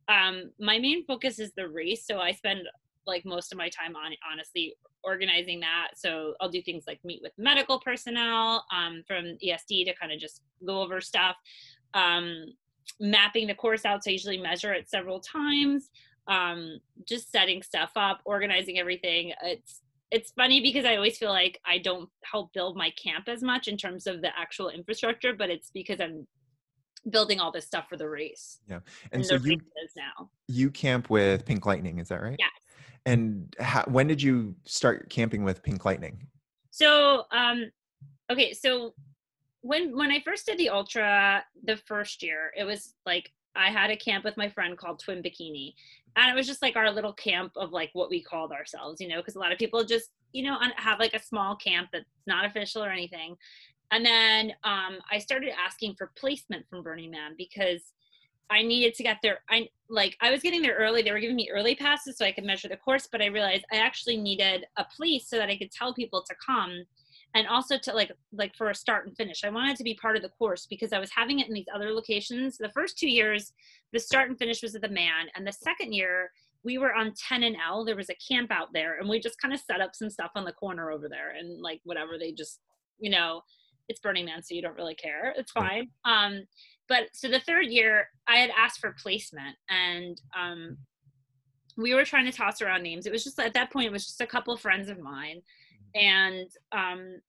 [0.08, 2.62] Um, my main focus is the race, so I spend
[3.08, 5.92] like most of my time on honestly organizing that.
[5.96, 10.20] So I'll do things like meet with medical personnel um, from ESD to kind of
[10.20, 11.36] just go over stuff.
[11.94, 12.54] Um,
[13.00, 15.90] mapping the course out, so I usually measure it several times
[16.28, 19.34] um, just setting stuff up, organizing everything.
[19.44, 23.44] It's it's funny because I always feel like I don't help build my camp as
[23.44, 26.26] much in terms of the actual infrastructure, but it's because I'm
[27.10, 28.60] building all this stuff for the race.
[28.70, 28.80] Yeah,
[29.12, 29.58] and, and so you
[29.96, 32.38] now you camp with Pink Lightning, is that right?
[32.40, 32.48] Yeah.
[33.06, 36.28] And how, when did you start camping with Pink Lightning?
[36.72, 37.72] So, um,
[38.30, 38.94] okay, so
[39.62, 43.90] when when I first did the ultra the first year, it was like I had
[43.90, 45.74] a camp with my friend called Twin Bikini,
[46.16, 49.08] and it was just like our little camp of like what we called ourselves you
[49.08, 52.06] know because a lot of people just you know have like a small camp that's
[52.26, 53.36] not official or anything.
[53.92, 57.94] And then um, i started asking for placement from burning man because
[58.50, 61.02] i needed to get there i like i was getting there early.
[61.02, 63.66] They were giving me early passes so i could measure the course but i realized
[63.72, 66.84] i actually needed a place so that i could tell people to come
[67.38, 69.44] and also to like like for a start and finish.
[69.44, 71.68] I wanted to be part of the course because i was having it in these
[71.74, 72.58] other locations.
[72.58, 73.54] The first two years
[73.94, 76.32] the start and finish was at the man and the second year
[76.64, 77.86] we were on 10 and l.
[77.86, 80.32] There was a camp out there and we just kind of set up some stuff
[80.36, 82.60] on the corner over there and like whatever they just
[82.98, 83.42] you know
[83.88, 85.34] it's burning man so you don't really care.
[85.38, 85.90] It's fine.
[86.06, 86.44] Um
[86.90, 90.78] but so the third year i had asked for placement and um
[91.80, 93.06] we were trying to toss around names.
[93.06, 95.44] It was just at that point it was just a couple of friends of mine
[95.96, 97.20] and um,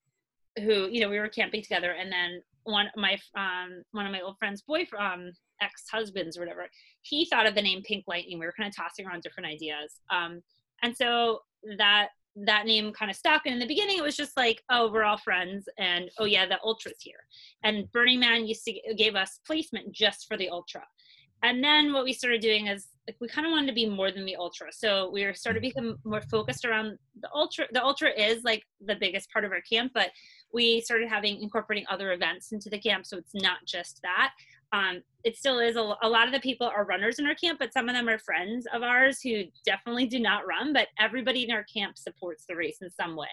[0.63, 4.13] who you know we were camping together, and then one of my um, one of
[4.13, 6.69] my old friends' boyfriend, um, ex-husbands or whatever,
[7.03, 8.39] he thought of the name Pink Lightning.
[8.39, 10.43] We were kind of tossing around different ideas, um,
[10.83, 11.41] and so
[11.79, 12.09] that
[12.45, 13.43] that name kind of stuck.
[13.47, 16.47] And in the beginning, it was just like, oh, we're all friends, and oh yeah,
[16.47, 17.21] the ultra's here.
[17.65, 20.85] And Burning Man used to gave us placement just for the ultra.
[21.43, 24.11] And then what we started doing is like we kind of wanted to be more
[24.11, 24.69] than the ultra.
[24.73, 27.67] So we were started to become more focused around the ultra.
[27.73, 30.11] The ultra is like the biggest part of our camp but
[30.53, 34.33] we started having incorporating other events into the camp so it's not just that.
[34.71, 37.59] Um, it still is a, a, lot of the people are runners in our camp
[37.59, 41.45] but some of them are friends of ours who definitely do not run but everybody
[41.45, 43.27] in our camp supports the race in some way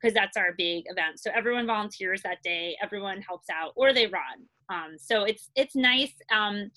[0.00, 1.18] because that's our big event.
[1.18, 4.46] So everyone volunteers that day everyone helps out or they run.
[4.68, 6.70] Um, so it's it's nice um,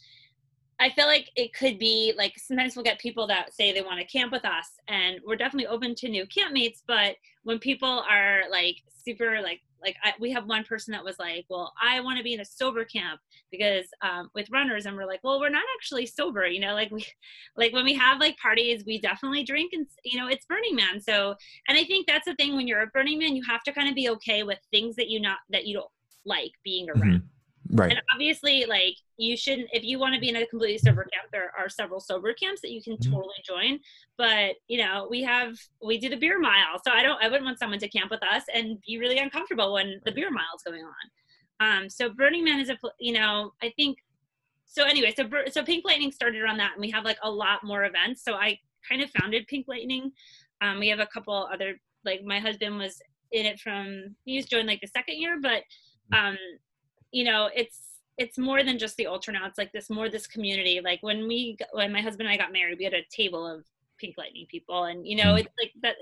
[0.82, 4.00] I feel like it could be like sometimes we'll get people that say they want
[4.00, 6.80] to camp with us, and we're definitely open to new campmates.
[6.88, 11.20] But when people are like super like like I, we have one person that was
[11.20, 13.20] like, well, I want to be in a sober camp
[13.52, 16.89] because um, with runners, and we're like, well, we're not actually sober, you know, like
[16.89, 17.06] we
[17.56, 21.00] like when we have like parties, we definitely drink, and you know, it's Burning Man.
[21.00, 21.36] So,
[21.67, 23.88] and I think that's the thing when you're a Burning Man, you have to kind
[23.88, 25.91] of be okay with things that you not that you don't
[26.26, 27.04] like being around.
[27.04, 27.40] Mm-hmm
[27.73, 27.91] Right.
[27.91, 31.27] And obviously, like you shouldn't if you want to be in a completely sober camp,
[31.31, 33.12] there are several sober camps that you can Mhm.
[33.12, 33.79] totally join.
[34.17, 37.45] But you know, we have we do the beer mile, so I don't I wouldn't
[37.45, 40.63] want someone to camp with us and be really uncomfortable when the beer mile is
[40.63, 40.93] going on.
[41.60, 43.99] Um, so Burning Man is a you know I think
[44.65, 47.63] so anyway so so Pink Lightning started around that and we have like a lot
[47.63, 48.23] more events.
[48.23, 50.12] So I kind of founded Pink Lightning.
[50.62, 54.67] Um, we have a couple other like my husband was in it from he's joined
[54.67, 55.63] like the second year, but
[56.12, 56.38] um,
[57.12, 57.80] you know it's
[58.17, 59.45] it's more than just the ultra now.
[59.47, 60.82] It's like this more this community.
[60.84, 63.63] Like when we when my husband and I got married, we had a table of
[64.00, 65.39] Pink Lightning people, and you know Mm.
[65.41, 65.95] it's like that.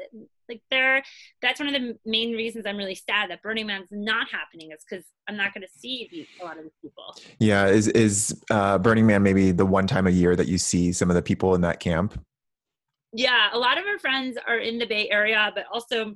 [0.50, 1.04] Like they're
[1.42, 4.84] that's one of the main reasons I'm really sad that Burning Man's not happening is
[4.90, 7.16] because I'm not going to see these, a lot of these people.
[7.40, 7.68] Yeah.
[7.68, 11.10] Is is uh, Burning Man maybe the one time a year that you see some
[11.12, 12.20] of the people in that camp?
[13.14, 16.16] Yeah, a lot of our friends are in the Bay Area, but also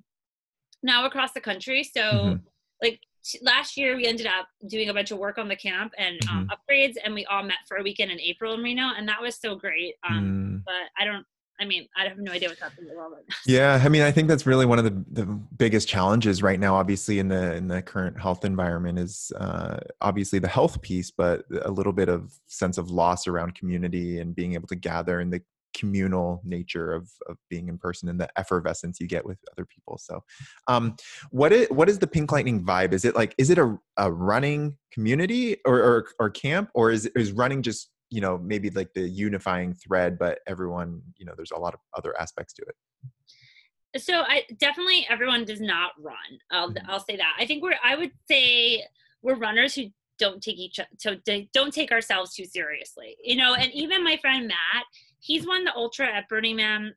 [0.82, 1.84] now across the country.
[1.84, 2.42] So, Mhm.
[2.82, 3.00] like
[3.42, 6.50] last year, we ended up doing a bunch of work on the camp and um,
[6.50, 9.36] upgrades, and we all met for a weekend in April in Reno, and that was
[9.36, 9.96] so great.
[10.10, 10.64] Um, Mm.
[10.66, 11.26] But I don't,
[11.60, 13.36] I mean, I have no idea what's happening in the world right now.
[13.46, 15.26] Yeah, I mean, I think that's really one of the, the
[15.58, 16.76] biggest challenges right now.
[16.76, 21.44] Obviously, in the in the current health environment, is uh, obviously the health piece, but
[21.64, 25.32] a little bit of sense of loss around community and being able to gather and
[25.32, 25.42] the
[25.74, 29.98] communal nature of of being in person and the effervescence you get with other people.
[29.98, 30.24] So,
[30.68, 30.96] um,
[31.32, 32.94] what is what is the Pink Lightning vibe?
[32.94, 37.06] Is it like is it a, a running community or, or or camp, or is
[37.16, 41.52] is running just you know maybe like the unifying thread, but everyone you know there's
[41.52, 44.02] a lot of other aspects to it.
[44.02, 46.16] So I definitely everyone does not run.
[46.52, 46.86] I'll Mhm.
[46.88, 47.36] I'll say that.
[47.38, 48.86] I think we're I would say
[49.22, 51.16] we're runners who don't take each so
[51.54, 53.18] don't take ourselves too seriously.
[53.24, 54.86] You know, and even my friend Matt,
[55.24, 56.94] he's won the ultra at Burning Man.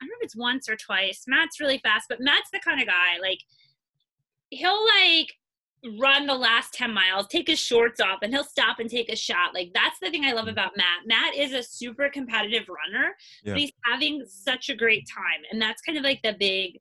[0.00, 1.24] I don't know if it's once or twice.
[1.26, 3.38] Matt's really fast, but Matt's the kind of guy like
[4.50, 5.32] he'll like
[6.00, 9.16] run the last 10 miles, take his shorts off, and he'll stop and take a
[9.16, 9.54] shot.
[9.54, 11.06] Like that's the thing I love about Matt.
[11.06, 13.14] Matt is a super competitive runner,
[13.44, 13.52] Yeah.
[13.52, 15.42] but he's having such a great time.
[15.50, 16.78] And that's kind of like the big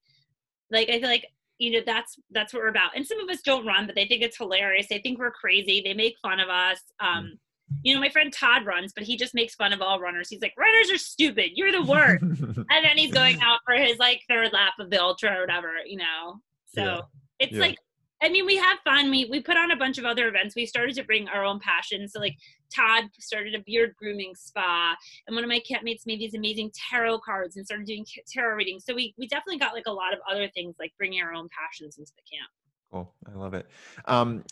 [0.71, 2.95] like I feel like you know that's that's what we're about.
[2.95, 4.87] And some of us don't run, but they think it's hilarious.
[4.89, 5.81] They think we're crazy.
[5.85, 6.79] They make fun of us.
[6.99, 7.37] Um,
[7.83, 10.29] you know, my friend Todd runs, but he just makes fun of all runners.
[10.29, 11.51] He's like, runners are stupid.
[11.55, 12.23] You're the worst.
[12.23, 15.71] and then he's going out for his like third lap of the ultra or whatever,
[15.85, 16.41] you know.
[16.67, 17.01] So Yeah.
[17.39, 17.59] it's Yeah.
[17.61, 17.77] like
[18.23, 19.11] I mean, we have fun.
[19.11, 20.55] We we put on a bunch of other events.
[20.55, 22.07] We started to bring our own passion.
[22.07, 22.35] So like
[22.73, 24.95] Todd started a beard grooming spa,
[25.27, 28.85] and one of my campmates made these amazing tarot cards and started doing tarot readings.
[28.85, 31.49] So we we definitely got like a lot of other things like bringing our own
[31.49, 32.49] passions into the camp.
[32.89, 33.13] Cool.
[33.27, 33.67] I love it.
[34.05, 34.45] Um,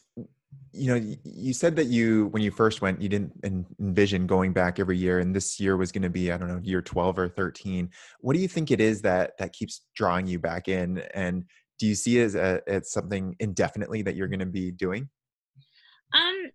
[0.71, 3.31] you know, you said that you, when you first went, you didn't
[3.79, 6.59] envision going back every year, and this year was going to be, I don't know,
[6.63, 7.89] year twelve or thirteen.
[8.21, 10.99] What do you think it is that that keeps drawing you back in?
[11.13, 11.45] And
[11.77, 15.09] do you see it as, a, as something indefinitely that you're going to be doing?
[16.13, 16.51] Um,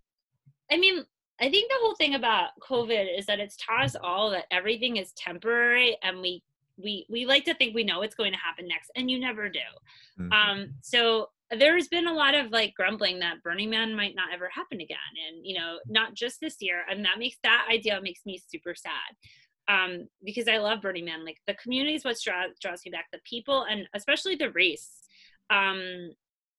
[0.71, 1.05] I mean,
[1.41, 4.97] I think the whole thing about COVID is that it's taught us all that everything
[4.97, 6.43] is temporary, and we
[6.77, 9.49] we we like to think we know what's going to happen next, and you never
[9.49, 9.61] do.
[10.19, 10.33] Mhm.
[10.33, 14.51] Um, so there's been a lot of like grumbling that Burning Man might not ever
[14.53, 18.21] happen again, and you know, not just this year, and that makes that idea makes
[18.27, 18.93] me super sad.
[19.69, 21.25] Um, because I love Burning Man.
[21.25, 23.07] Like the community is what draws, draws me back.
[23.13, 24.91] The people, and especially the race.
[25.51, 26.11] Um,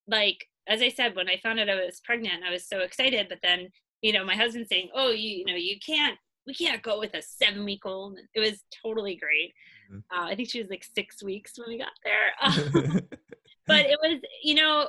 [0.08, 3.28] like as I said, when I found out I was pregnant, I was so excited.
[3.30, 3.70] But then,
[4.02, 7.14] you know, my husband saying, "Oh, you, you know, you can't, we can't go with
[7.14, 9.54] a seven week old." It was totally great.
[9.92, 10.04] Mhm.
[10.12, 13.02] Uh, I think she was like six weeks when we got there.
[13.70, 14.88] but it was you know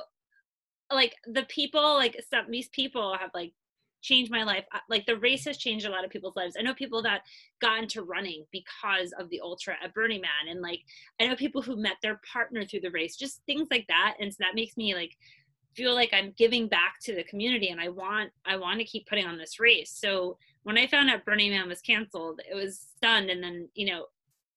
[0.91, 3.53] like the people like some these people have like
[4.01, 4.65] changed my life.
[4.89, 6.55] Like the race has changed a lot of people's lives.
[6.57, 7.21] I know people that
[7.61, 10.81] got into running because of the ultra at burning man and like
[11.19, 14.15] i know people who met their partner through the race just things like that.
[14.19, 15.15] And so that makes me like
[15.75, 19.07] feel like i'm giving back to the community and i want i want to keep
[19.07, 19.91] putting on this race.
[19.91, 23.29] So when i found out burning man was canceled it was stunned.
[23.29, 24.05] And then you know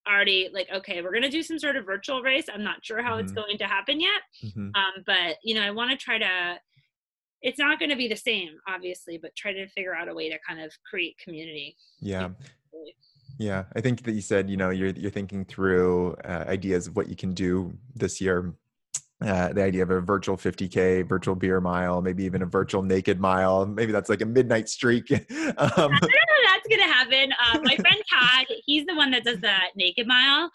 [0.09, 3.03] already like okay we're going to do some sort of virtual race i'm not sure
[3.03, 3.37] how it's Mhm.
[3.37, 4.71] going to happen yet Mhm.
[4.77, 6.59] um, but you know i want to try to
[7.43, 10.29] it's not going to be the same obviously but try to figure out a way
[10.31, 12.31] to kind of create community Yeah.
[13.39, 16.95] Yeah, I think that you said, you know, you're you're thinking through uh, ideas of
[16.95, 18.55] what you can do this year.
[19.21, 23.19] Uh, the idea of a virtual 50k, virtual beer mile, maybe even a virtual naked
[23.19, 23.67] mile.
[23.67, 25.11] Maybe that's like a midnight streak.
[25.59, 25.91] um,
[26.65, 27.33] I don't know how that's gonna happen.
[27.33, 30.51] Uh, my friend Todd, he's the one that does the naked mile.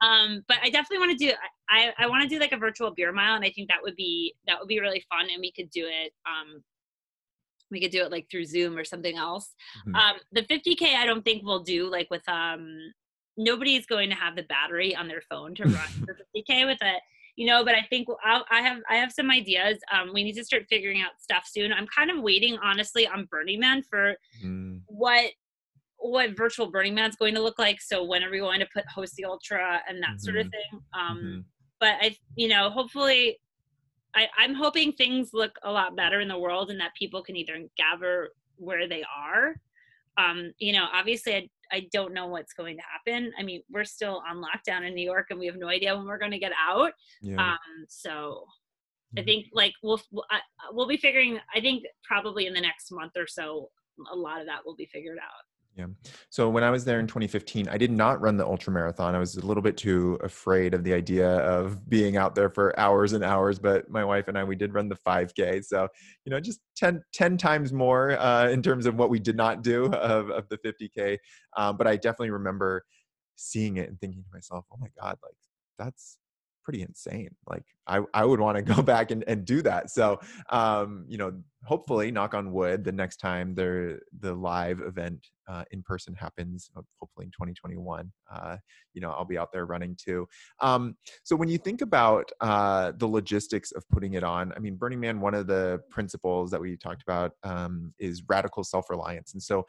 [0.00, 1.32] Um, but I definitely want to do.
[1.68, 3.96] I I want to do like a virtual beer mile, and I think that would
[3.96, 6.12] be that would be really fun, and we could do it.
[6.26, 6.62] Um,
[7.70, 9.54] we could do it like through Zoom or something else.
[9.88, 9.96] Mhm.
[9.96, 12.78] Um, the 50k, I don't think we'll do like with um.
[13.38, 15.74] Nobody's going to have the battery on their phone to run
[16.06, 17.02] the 50k with it
[17.36, 20.34] you know but i think I'll, i have i have some ideas um, we need
[20.34, 24.16] to start figuring out stuff soon i'm kind of waiting honestly on burning man for
[24.42, 24.80] mm.
[24.86, 25.30] what
[26.10, 28.84] what virtual burning man's going to look like so when are we going to put
[28.88, 30.18] host the ultra and that mm-hmm.
[30.18, 30.76] sort of mm-hmm.
[30.76, 31.40] thing um, mm-hmm.
[31.80, 33.38] but i you know hopefully
[34.14, 37.36] I, i'm hoping things look a lot better in the world and that people can
[37.36, 39.56] either gather where they are
[40.18, 43.32] um, you know obviously I, I don't know what's going to happen.
[43.38, 46.06] I mean, we're still on lockdown in New York and we have no idea when
[46.06, 46.92] we're going to get out.
[47.20, 47.36] Yeah.
[47.42, 48.44] Um, so
[49.18, 50.24] I think like we'll we'll,
[50.72, 51.38] we'll be figuring.
[51.54, 53.70] I think probably in the next month or so,
[54.12, 55.44] a lot of that will be figured out.
[55.76, 55.86] Yeah.
[56.30, 59.14] So when I was there in 2015, I did not run the ultra marathon.
[59.14, 62.78] I was a little bit too afraid of the idea of being out there for
[62.80, 63.58] hours and hours.
[63.58, 65.62] But my wife and I, we did run the 5K.
[65.66, 65.86] So,
[66.24, 69.62] you know, just 10, 10 times more uh, in terms of what we did not
[69.62, 71.18] do of, of the 50K.
[71.58, 72.82] Um, but I definitely remember
[73.36, 75.36] seeing it and thinking to myself, oh my God, like
[75.78, 76.16] that's
[76.66, 77.30] pretty insane.
[77.48, 79.88] Like I, I would want to go back and, and do that.
[79.90, 80.18] So,
[80.50, 81.32] um, you know,
[81.64, 86.70] hopefully knock on wood, the next time the, the live event uh, in person happens,
[86.98, 88.56] hopefully in 2021, uh,
[88.94, 90.26] you know, I'll be out there running too.
[90.60, 94.74] Um, so when you think about uh, the logistics of putting it on, I mean,
[94.74, 99.34] Burning Man, one of the principles that we talked about um, is radical self-reliance.
[99.34, 99.66] And so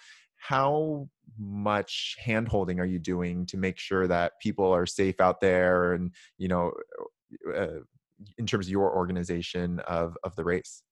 [0.47, 5.93] how much handholding are you doing to make sure that people are safe out there
[5.93, 6.71] and you know
[7.55, 7.79] uh,
[8.37, 10.83] in terms of your organization of of the race?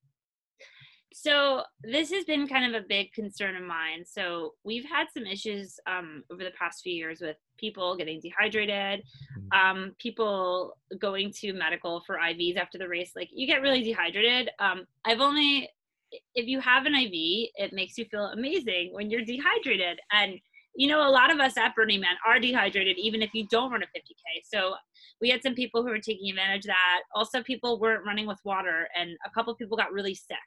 [1.13, 4.03] So this has been kind of a big concern of mine.
[4.05, 8.99] So we've had some issues um, over the past few years with people getting dehydrated
[8.99, 9.57] mm-hmm.
[9.57, 13.13] um, people going to medical for ivs after the race.
[13.15, 14.49] Like you get really dehydrated.
[14.59, 15.69] Um, i've only
[16.11, 19.99] if you have an IV, it makes you feel amazing when you're dehydrated.
[20.11, 20.39] And
[20.75, 23.71] you know, a lot of us at Burning Man are dehydrated, even if you don't
[23.71, 24.41] run a 50K.
[24.43, 24.75] So
[25.21, 27.01] we had some people who were taking advantage of that.
[27.13, 30.37] Also, people weren't running with water, and a couple people got really sick.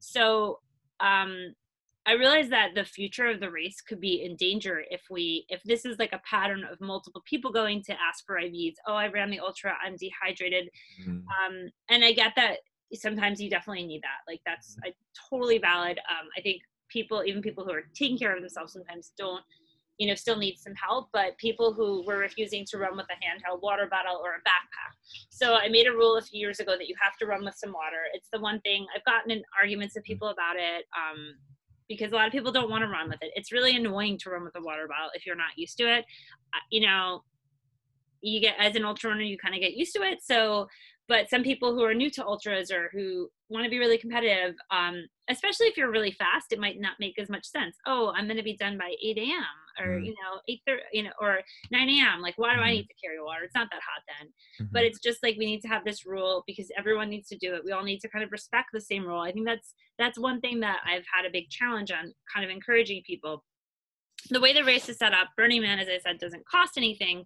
[0.00, 0.58] So
[0.98, 1.54] um,
[2.06, 5.62] I realized that the future of the race could be in danger if we, if
[5.64, 8.74] this is like a pattern of multiple people going to ask for IVs.
[8.86, 10.70] Oh, I ran the ultra, I'm dehydrated.
[11.02, 11.18] Mm-hmm.
[11.18, 12.58] Um, and I get that
[12.94, 14.30] sometimes you definitely need that.
[14.30, 14.90] Like that's mm-hmm.
[15.30, 15.98] totally valid.
[15.98, 19.42] Um, I think people, even people who are taking care of themselves, sometimes don't,
[19.98, 21.08] you know, still need some help.
[21.12, 24.94] But people who were refusing to run with a handheld water bottle or a backpack.
[25.30, 27.54] So I made a rule a few years ago that you have to run with
[27.56, 28.04] some water.
[28.14, 30.12] It's the one thing I've gotten in arguments with mm-hmm.
[30.12, 30.84] people about it.
[30.96, 31.34] Um,
[31.88, 33.30] because a lot of people don't want to run with it.
[33.34, 36.04] It's really annoying to run with a water bottle if you're not used to it.
[36.54, 37.22] Uh, you know,
[38.20, 40.18] you get as an ultra runner, you kind of get used to it.
[40.22, 40.66] So
[41.08, 44.54] but some people who are new to ultras or who want to be really competitive
[44.70, 47.76] um, especially if you're really fast it might not make as much sense.
[47.86, 49.44] Oh i'm going to be done by 8 a.m
[49.80, 50.04] or mm-hmm.
[50.04, 51.40] you know 8 30, you know or
[51.70, 52.74] 9 a.m like why do i mm-hmm.
[52.74, 53.44] need to carry water?
[53.44, 54.28] It's not that hot then.
[54.60, 54.72] Mm-hmm.
[54.72, 57.54] but it's just like we need to have this rule because everyone needs to do
[57.54, 57.64] it.
[57.64, 59.20] We all need to kind of respect the same rule.
[59.20, 62.50] I think that's that's one thing that i've had a big challenge on kind of
[62.50, 63.44] encouraging people.
[64.30, 67.24] The way the race is set up burning man as i said doesn't cost anything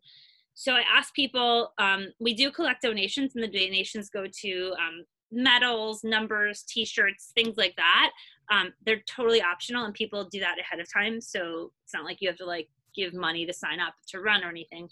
[0.55, 5.05] so I ask people, um, we do collect donations, and the donations go to um,
[5.31, 8.11] medals, numbers, t shirts, things like that.
[8.51, 11.21] Um, they're totally optional, and people do that ahead of time.
[11.21, 14.45] So it's not like you have to like give money to sign up to run
[14.45, 14.89] or anything.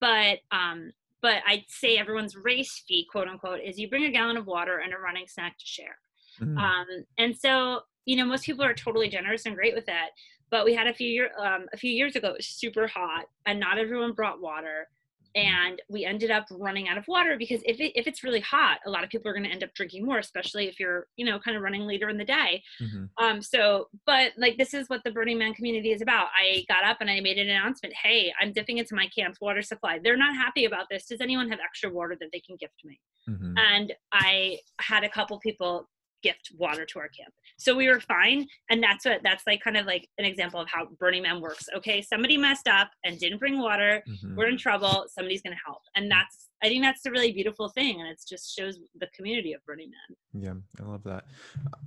[0.00, 4.36] But um, but I'd say everyone's race fee, quote unquote, is you bring a gallon
[4.36, 5.98] of water and a running snack to share.
[6.40, 6.58] Mm-hmm.
[6.58, 6.86] Um,
[7.18, 10.10] and so you know most people are totally generous and great with that.
[10.50, 13.26] But we had a few year um, a few years ago, it was super hot,
[13.44, 14.88] and not everyone brought water
[15.34, 18.78] and we ended up running out of water because if, it, if it's really hot
[18.86, 21.24] a lot of people are going to end up drinking more especially if you're you
[21.24, 22.62] know kind of running later in the day.
[22.80, 23.24] Mm-hmm.
[23.24, 26.28] um so but like this is what the burning man community is about.
[26.38, 29.62] I got up and i made an announcement hey i'm dipping into my camp's water
[29.62, 29.98] supply.
[30.02, 31.06] They're not happy about this.
[31.06, 33.00] Does anyone have extra water that they can gift me?
[33.28, 33.54] Mm-hmm.
[33.56, 35.88] and i had a couple people
[36.22, 37.32] gift water to our camp.
[37.58, 38.46] So we were fine.
[38.70, 41.66] And that's what that's like kind of like an example of how Burning Man works.
[41.76, 44.02] Okay, somebody messed up and didn't bring water.
[44.08, 44.36] Mm-hmm.
[44.36, 45.06] We're in trouble.
[45.08, 45.82] Somebody's gonna help.
[45.94, 48.00] And that's I think that's the really beautiful thing.
[48.00, 50.42] And it just shows the community of Burning Man.
[50.44, 51.24] Yeah, I love that.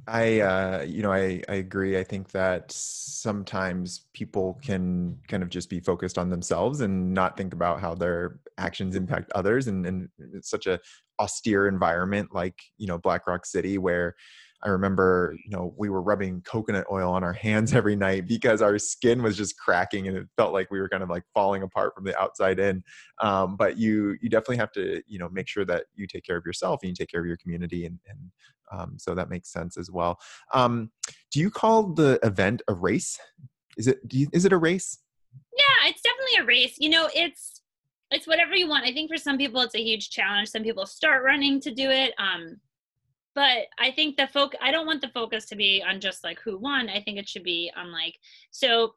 [0.07, 1.97] I uh you know, I, I agree.
[1.97, 7.37] I think that sometimes people can kind of just be focused on themselves and not
[7.37, 10.79] think about how their actions impact others and, and it's such a
[11.19, 14.15] austere environment like you know black rock city where
[14.63, 18.61] i remember you know we were rubbing coconut oil on our hands every night because
[18.61, 21.63] our skin was just cracking and it felt like we were kind of like falling
[21.63, 22.83] apart from the outside in.
[23.21, 26.37] Um, but you you definitely have to you know make sure that you take care
[26.37, 28.19] of yourself and you take care of your community and, and
[28.71, 30.19] um, so that makes sense as well.
[30.53, 30.91] Um,
[31.31, 33.19] do you call the event a race?
[33.77, 34.99] Is it you, is it a race?
[35.55, 36.75] Yeah it's definitely a race.
[36.79, 37.61] You know it's
[38.11, 38.85] it's whatever you want.
[38.85, 40.49] I think for some people it's a huge challenge.
[40.49, 42.13] Some people start running to do it.
[42.17, 42.57] Um,
[43.33, 44.59] but I think the focus.
[44.63, 46.89] I don't want the focus to be on just like who won.
[46.89, 48.15] I think it should be on like
[48.51, 48.93] so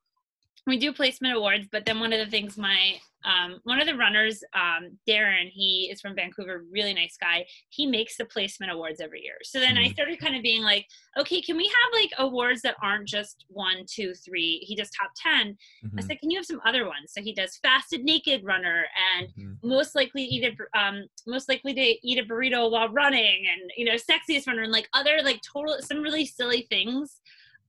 [0.67, 3.97] we do placement awards but then one of the things my um, one of the
[3.97, 7.45] runners um, darren he is from vancouver really nice guy.
[7.71, 9.37] He makes the placement awards every year.
[9.43, 10.87] So then i started kind of being like
[11.19, 14.59] okay can we have like awards that aren't just one two three?
[14.59, 15.99] He does top 10 mm-hmm.
[15.99, 17.13] i said can you have some other ones?
[17.13, 18.85] So he does fasted naked runner
[19.17, 19.69] and mm-hmm.
[19.69, 23.85] most likely eat a um, most likely to eat a burrito while running and you
[23.85, 27.21] know sexiest runner and like other like total some really silly things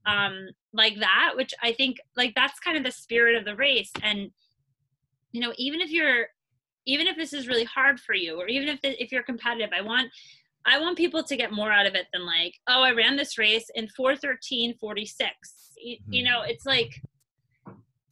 [0.06, 3.92] um like that which i think like that's kind of the spirit of the race.
[4.04, 4.32] And
[5.32, 6.28] you know even if you're
[6.86, 9.70] even if this is really hard for you or even if the, if you're competitive
[9.78, 10.10] i want
[10.66, 13.38] i want people to get more out of it than like oh i ran this
[13.38, 15.30] race in 413 46
[15.78, 16.14] you, mm-hmm.
[16.14, 17.02] you know it's like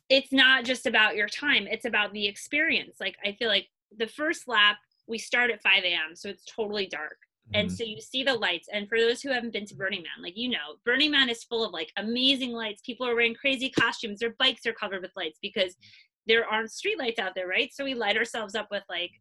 [0.10, 4.08] it's not just about your time it's about the experience like i feel like the
[4.08, 7.18] first lap we start at 5 a.m so it's totally dark
[7.54, 7.76] and mm-hmm.
[7.76, 10.38] so you see the lights and for those who haven't been to burning man like
[10.38, 14.20] you know burning man is full of like amazing lights people are wearing crazy costumes
[14.20, 15.76] their bikes are covered with lights because
[16.28, 19.12] there aren't street lights out there right so we light ourselves up with like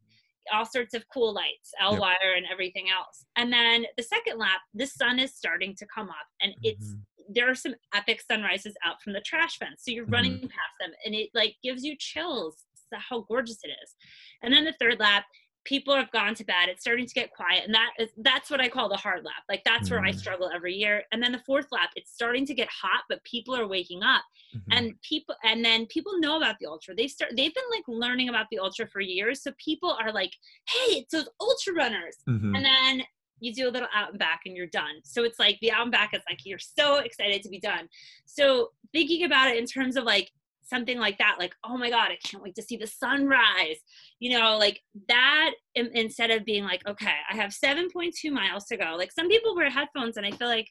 [0.52, 2.00] all sorts of cool lights l yep.
[2.00, 6.09] wire and everything else and then the second lap the sun is starting to come
[6.09, 6.66] up and mm-hmm.
[6.66, 6.94] it's
[7.28, 10.12] there are some epic sunrises out from the trash fence so you're mm-hmm.
[10.12, 12.64] running past them and it like gives you chills
[13.11, 13.96] how gorgeous it is
[14.42, 15.24] and then the third lap
[15.66, 18.60] people have gone to bed it's starting to get quiet and that is that's what
[18.60, 19.96] i call the hard lap like that's mm-hmm.
[19.96, 20.18] where i mm-hmm.
[20.18, 23.54] struggle every year and then the fourth lap it's starting to get hot but people
[23.54, 24.22] are waking up
[24.56, 24.72] mm-hmm.
[24.72, 28.28] and people and then people know about the ultra they start they've been like learning
[28.28, 30.32] about the ultra for years so people are like
[30.68, 32.54] hey it's those ultra runners mm-hmm.
[32.54, 33.02] and then
[33.40, 34.94] you do a little out and back and you're done.
[35.04, 37.86] So it's like the out and back is like you're so excited to be done.
[38.24, 40.30] So thinking about it in terms of like
[40.66, 43.78] something like that like oh my god i can't wait to see the sunrise.
[44.18, 48.94] You know like that instead of being like okay i have 7.2 miles to go.
[48.96, 50.70] Like some people wear headphones and i feel like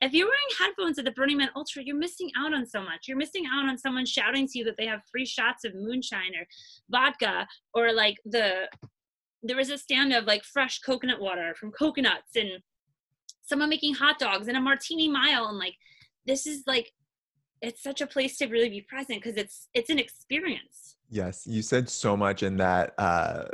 [0.00, 3.06] if you're wearing headphones at the burning man ultra you're missing out on so much.
[3.06, 6.34] You're missing out on someone shouting to you that they have free shots of moonshine
[6.38, 6.46] or
[6.90, 8.68] vodka or like the
[9.42, 12.50] there was a stand of like fresh coconut water from coconuts and
[13.42, 15.74] someone making hot dogs and a martini mile and like
[16.26, 16.90] this is like
[17.64, 20.96] it's such a place to really be present because it's it's an experience.
[21.10, 23.44] Yes you said so much in that uh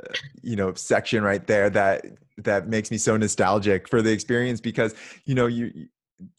[0.43, 2.05] you know section right there that
[2.39, 4.95] that makes me so nostalgic for the experience because
[5.27, 5.89] you know you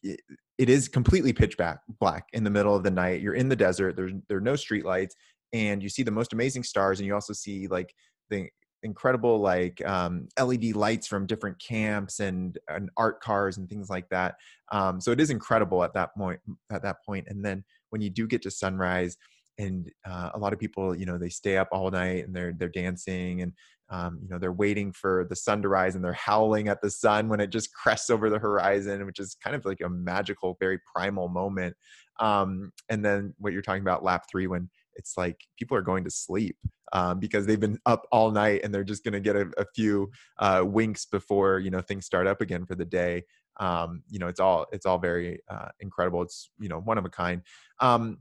[0.03, 3.21] it is completely pitch black black in the middle of the night.
[3.21, 5.15] You're in the desert there's there are no street lights
[5.53, 7.93] and you see the most amazing stars and you also see like
[8.29, 8.47] the
[8.83, 14.09] incredible like um, LED lights from different camps and, and art cars and things like
[14.09, 14.35] that.
[14.71, 16.39] Um, so it is incredible at that point.
[16.71, 19.17] At that point, and then when you do get to sunrise,
[19.57, 22.53] and uh, a lot of people, you know, they stay up all night and they're
[22.57, 23.53] they're dancing and
[23.89, 26.89] um, you know they're waiting for the sun to rise and they're howling at the
[26.89, 30.57] sun when it just crests over the horizon, which is kind of like a magical,
[30.59, 31.75] very primal moment.
[32.19, 36.03] Um, and then what you're talking about, lap three, when it's like people are going
[36.03, 36.57] to sleep
[36.93, 39.65] um, because they've been up all night and they're just going to get a, a
[39.75, 43.23] few uh, winks before you know things start up again for the day.
[43.59, 46.21] Um, you know, it's all it's all very uh, incredible.
[46.21, 47.41] It's you know one of a kind.
[47.79, 48.19] Um,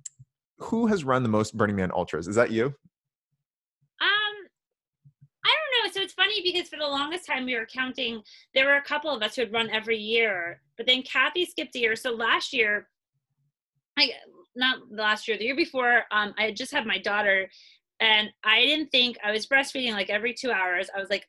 [0.58, 2.28] who has run the most Burning Man ultras?
[2.28, 2.66] Is that you?
[2.66, 2.74] Um,
[5.44, 5.92] I don't know.
[5.92, 8.22] So it's funny because for the longest time we were counting.
[8.54, 11.74] There were a couple of us who had run every year, but then Kathy skipped
[11.76, 11.96] a year.
[11.96, 12.88] So last year,
[13.98, 14.12] I
[14.56, 17.48] not the last year, the year before, um, I had just had my daughter,
[18.00, 20.88] and I didn't think I was breastfeeding like every two hours.
[20.94, 21.28] I was like,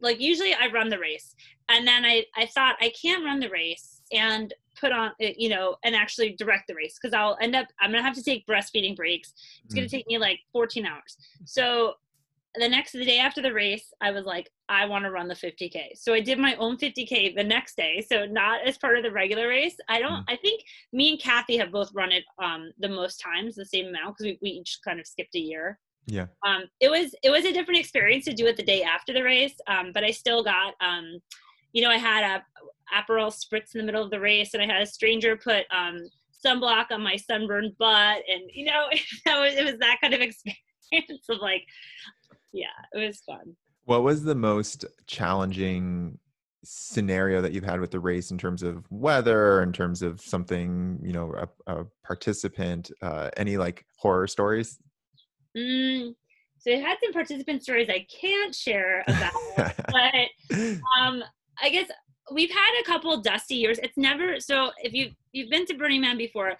[0.00, 1.34] like usually I run the race,
[1.68, 5.48] and then I I thought I can't run the race and put on eh, you
[5.48, 8.46] know and actually direct the race because I'll end up I'm gonna have to take
[8.46, 9.32] breastfeeding breaks.
[9.64, 9.90] It's gonna mm.
[9.90, 11.16] take me like 14 hours.
[11.44, 11.94] So
[12.56, 15.34] the next the day after the race i was like i want to run the
[15.34, 19.02] 50k so i did my own 50k the next day so not as part of
[19.02, 19.76] the regular race.
[19.88, 20.24] I don't mm.
[20.28, 23.86] i think me and kathy have both run it um the most times the same
[23.86, 25.78] amount because we, we each kind of skipped a year.
[26.06, 26.26] Yeah.
[26.46, 29.22] Um it was it was a different experience to do it the day after the
[29.22, 31.18] race um but i still got um
[31.72, 32.42] you know i had a
[32.94, 36.00] aperol spritz in the middle of the race and i had a stranger put um
[36.44, 38.86] sunblock on my sunburned butt and you know
[39.24, 40.20] that was it was that kind of
[40.92, 41.64] experience of like
[42.52, 43.56] yeah, it was fun.
[43.84, 46.18] What was the most challenging
[46.64, 51.00] scenario that you've had with the race in terms of weather, in terms of something,
[51.02, 51.34] you know,
[51.66, 54.78] a, a participant, uh, any like horror stories?
[55.56, 56.14] Mm,
[56.58, 59.32] so I had some participant stories I can't share about,
[59.88, 61.24] but um,
[61.60, 61.88] I guess
[62.32, 63.78] we've had a couple dusty years.
[63.82, 64.70] It's never so.
[64.82, 66.52] If you you've been to Burning Man before,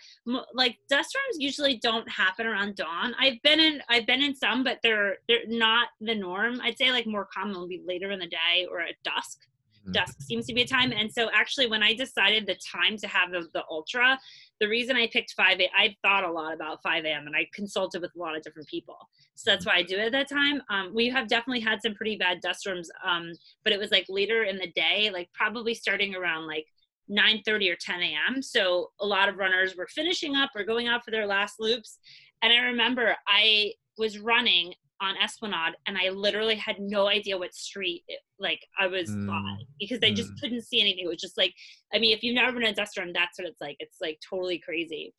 [0.54, 3.14] like dust storms usually don't happen around dawn.
[3.18, 6.60] I've been in I've been in some, but they're they're not the norm.
[6.62, 9.40] I'd say like more common will be later in the day or at dusk.
[9.82, 9.92] Mm-hmm.
[9.92, 10.92] Dusk seems to be a time.
[10.92, 14.18] And so actually, when I decided the time to have the, the ultra,
[14.60, 15.70] the reason I picked 5 a.m.
[15.76, 17.26] I thought a lot about 5 a.m.
[17.26, 18.96] and I consulted with a lot of different people.
[19.34, 20.62] So that's why I do it at that time.
[20.70, 23.32] Um, we have definitely had some pretty bad dust storms, um,
[23.64, 26.66] but it was like later in the day, like probably starting around like
[27.10, 28.42] 9:30 or 10 a.m.
[28.42, 31.98] So a lot of runners were finishing up or going out for their last loops.
[32.42, 37.54] And I remember I was running on Esplanade and I literally had no idea what
[37.54, 38.04] street
[38.38, 39.28] like I was mm.
[39.28, 40.40] on because I just mm.
[40.40, 41.04] couldn't see anything.
[41.04, 41.52] It was just like
[41.92, 43.76] I mean if you've never been in a dust storm, that's what it's like.
[43.80, 45.12] It's like totally crazy.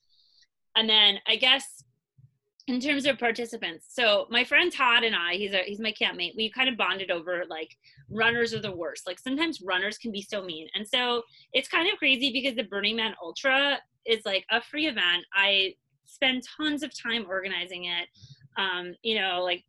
[0.76, 1.84] And then I guess
[2.68, 6.36] in terms of participants, so my friend Todd and I, he's a he's my campmate.
[6.38, 7.70] We kind of bonded over like
[8.10, 9.06] runners are the worst.
[9.06, 12.64] Like sometimes runners can be so mean, and so it's kind of crazy because the
[12.64, 15.26] Burning Man Ultra is like a free event.
[15.34, 15.74] I
[16.06, 18.08] spend tons of time organizing it.
[18.58, 19.64] Um, you know, like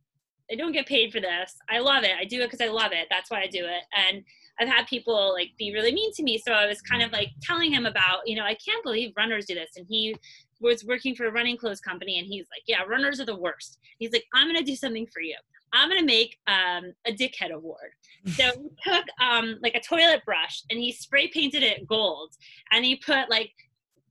[0.51, 1.55] I don't get paid for this.
[1.69, 2.11] I love it.
[2.19, 3.07] I do it because I love it.
[3.09, 3.83] That's why I do it.
[3.95, 4.23] And
[4.59, 6.37] I've had people like be really mean to me.
[6.37, 9.45] So I was kind of like telling him about, you know, I can't believe runners
[9.45, 9.71] do this.
[9.75, 10.15] And he
[10.61, 13.79] was working for a running clothes company and he's like, yeah, runners are the worst.
[13.99, 15.35] He's like, I'm going to do something for you.
[15.73, 17.91] I'm going to make um, a dickhead award.
[18.27, 22.31] So he took um, like a toilet brush and he spray painted it gold
[22.71, 23.51] and he put like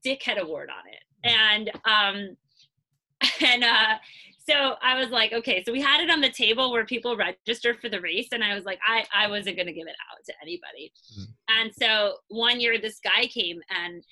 [0.05, 1.01] dickhead award on it.
[1.23, 2.37] And, um,
[3.43, 3.95] and, uh,
[4.47, 7.73] so I was like, okay, so we had it on the table where people register
[7.73, 10.33] for the race, and I was like, I, I wasn't gonna give it out to
[10.41, 10.91] anybody.
[11.13, 11.59] Mm-hmm.
[11.59, 14.03] And so one year this guy came and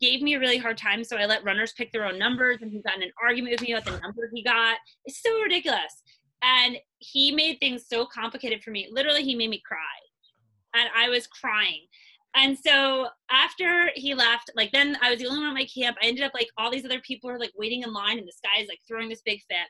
[0.00, 2.72] gave me a really hard time, so I let runners pick their own numbers, and
[2.72, 4.78] he got in an argument with me about the number he got.
[5.04, 6.02] It's so ridiculous.
[6.42, 8.88] And he made things so complicated for me.
[8.90, 9.78] Literally, he made me cry.
[10.74, 11.86] And I was crying
[12.34, 15.96] and so after he left, like then I was the only one at my camp.
[16.02, 18.40] I ended up like all these other people are like waiting in line, and this
[18.42, 19.68] guy is like throwing this big fit.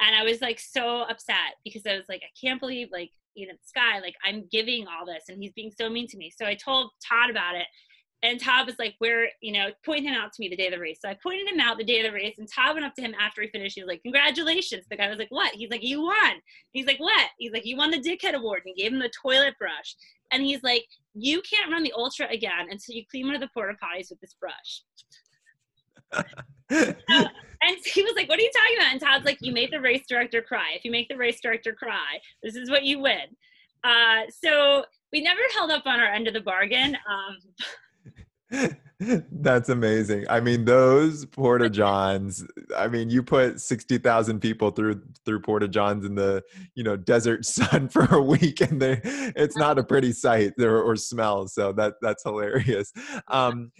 [0.00, 3.46] And I was like so upset because I was like, I can't believe like you
[3.46, 6.30] know this guy like I'm giving all this and he's being so mean to me.
[6.36, 7.66] So I told Todd about it,
[8.22, 10.72] and Todd was like, We're, you know, point him out to me the day of
[10.72, 12.86] the race." So I pointed him out the day of the race, and Todd went
[12.86, 13.74] up to him after he finished.
[13.76, 16.40] He was like, "Congratulations!" The guy was like, "What?" He's like, "You won."
[16.72, 19.10] He's like, "What?" He's like, "You won the Dickhead Award," and he gave him the
[19.22, 19.94] toilet brush.
[20.30, 23.50] And he's like, "You can't run the ultra again until you clean one of the
[23.54, 24.82] porta potties with this brush."
[26.70, 29.80] and he was like, "What are you talking about?" And Todd's like, "You made the
[29.80, 30.72] race director cry.
[30.74, 33.36] If you make the race director cry, this is what you win."
[33.82, 36.96] Uh, so we never held up on our end of the bargain.
[37.08, 37.38] Um,
[39.32, 40.26] That's amazing.
[40.28, 42.44] I mean, those porta johns.
[42.76, 46.42] I mean, you put sixty thousand people through through porta johns in the
[46.74, 50.82] you know desert sun for a week, and they it's not a pretty sight or,
[50.82, 51.48] or smell.
[51.48, 52.92] So that that's hilarious.
[53.28, 53.70] Um,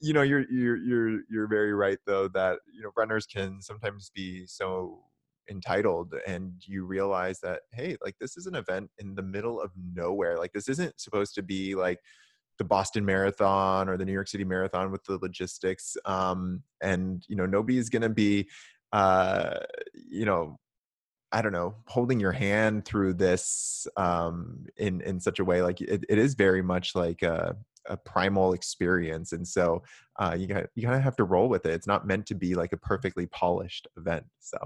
[0.00, 4.10] you know, you're you're you're you're very right though that you know runners can sometimes
[4.14, 5.02] be so
[5.50, 9.72] entitled and you realize that hey like this is an event in the middle of
[9.94, 11.98] nowhere like this isn't supposed to be like
[12.60, 15.96] the Boston Marathon or the New York City Marathon with the logistics.
[16.04, 18.50] Um, and you know, nobody's going to be,
[18.92, 19.60] uh,
[19.94, 20.58] you know,
[21.32, 25.62] I don't know, holding your hand through this um, in in such a way.
[25.62, 27.56] Like it, it is very much like a,
[27.86, 29.82] a primal experience, and so
[30.18, 31.72] uh, you got you kind of have to roll with it.
[31.72, 34.26] It's not meant to be like a perfectly polished event.
[34.40, 34.58] So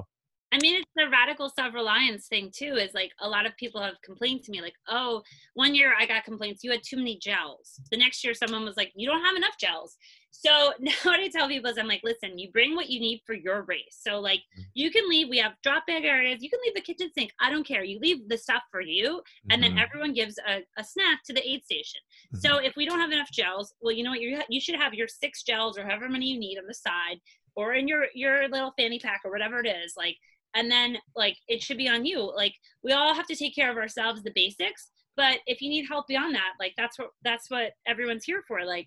[0.55, 2.77] I mean, it's the radical self reliance thing too.
[2.77, 5.23] Is like a lot of people have complained to me, like, oh,
[5.55, 7.81] one year I got complaints, you had too many gels.
[7.91, 9.97] The next year, someone was like, you don't have enough gels.
[10.31, 13.23] So now what I tell people is, I'm like, listen, you bring what you need
[13.27, 13.99] for your race.
[14.01, 14.63] So, like, mm.
[14.75, 17.33] you can leave, we have drop bag areas, you can leave the kitchen sink.
[17.41, 17.83] I don't care.
[17.83, 19.75] You leave the stuff for you, and mm-hmm.
[19.75, 22.01] then everyone gives a, a, snack to the aid station.
[22.33, 22.47] Mm-hmm.
[22.47, 24.21] So, if we don't have enough gels, well, you know what?
[24.21, 27.19] You, you should have your six gels or however many you need on the side
[27.57, 30.17] or in your your little fanny pack or whatever it is like
[30.55, 33.71] and then like it should be on you like we all have to take care
[33.71, 37.51] of ourselves the basics but if you need help beyond that like that's what that's
[37.51, 38.87] what everyone's here for like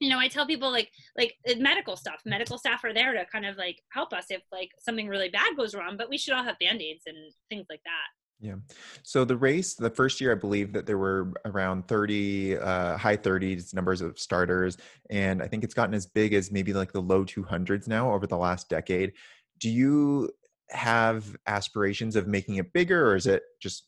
[0.00, 3.46] you know i tell people like like medical stuff medical staff are there to kind
[3.46, 6.44] of like help us if like something really bad goes wrong but we should all
[6.44, 7.16] have band-aids and
[7.50, 8.08] things like that
[8.42, 8.54] yeah.
[9.02, 13.16] So the race, the first year, I believe that there were around 30, uh, high
[13.16, 14.78] 30s numbers of starters.
[15.10, 18.26] And I think it's gotten as big as maybe like the low 200s now over
[18.26, 19.12] the last decade.
[19.58, 20.30] Do you
[20.70, 23.86] have aspirations of making it bigger or is it just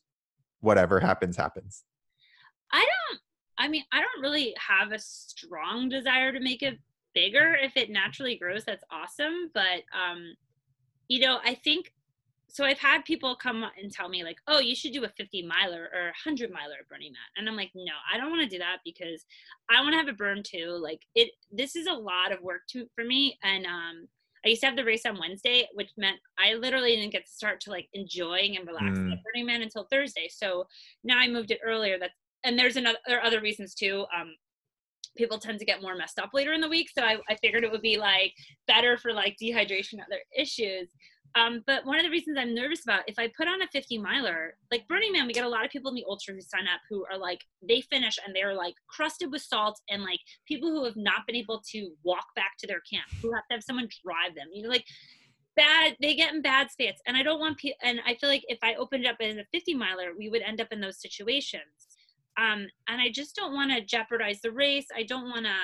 [0.60, 1.84] whatever happens happens
[2.72, 3.20] i don't
[3.58, 6.78] i mean i don't really have a strong desire to make it
[7.14, 10.34] bigger if it naturally grows that's awesome but um
[11.08, 11.92] you know i think
[12.52, 15.42] so I've had people come and tell me like, "Oh, you should do a 50
[15.42, 18.42] miler or a 100 miler at Burning Man," and I'm like, "No, I don't want
[18.42, 19.24] to do that because
[19.70, 20.68] I want to have a burn too.
[20.78, 24.08] Like it, this is a lot of work to for me, and um,
[24.44, 27.32] I used to have the race on Wednesday, which meant I literally didn't get to
[27.32, 29.12] start to like enjoying and relaxing Mm.
[29.12, 30.28] at Burning Man until Thursday.
[30.28, 30.66] So
[31.04, 31.98] now I moved it earlier.
[31.98, 32.14] That's
[32.44, 34.04] and there's another there are other reasons too.
[34.16, 34.34] Um,
[35.16, 37.62] people tend to get more messed up later in the week, so I, I figured
[37.64, 38.32] it would be like
[38.66, 40.88] better for like dehydration and other issues.
[41.34, 43.98] Um, but one of the reasons I'm nervous about if I put on a 50
[43.98, 46.64] miler, like Burning Man, we get a lot of people in the ultra who sign
[46.64, 50.68] up who are like they finish and they're like crusted with salt and like people
[50.68, 53.62] who have not been able to walk back to their camp, who have to have
[53.62, 54.48] someone drive them.
[54.52, 54.84] You know, like
[55.56, 57.78] bad they get in bad states, and I don't want people.
[57.82, 60.60] And I feel like if I opened up as a 50 miler, we would end
[60.60, 61.62] up in those situations.
[62.38, 64.86] Um, and I just don't want to jeopardize the race.
[64.94, 65.54] I don't want to.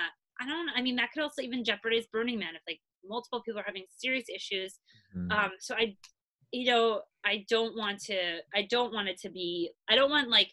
[0.41, 0.71] I don't.
[0.75, 3.85] I mean, that could also even jeopardize Burning Man if like multiple people are having
[3.97, 4.79] serious issues
[5.17, 5.33] Mhm.
[5.33, 5.97] um so i
[6.53, 10.29] you know i don't want to i don't want it to be i don't want
[10.29, 10.51] like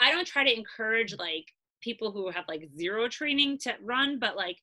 [0.00, 1.46] i don't try to encourage like
[1.82, 4.58] people who have like zero training to run but like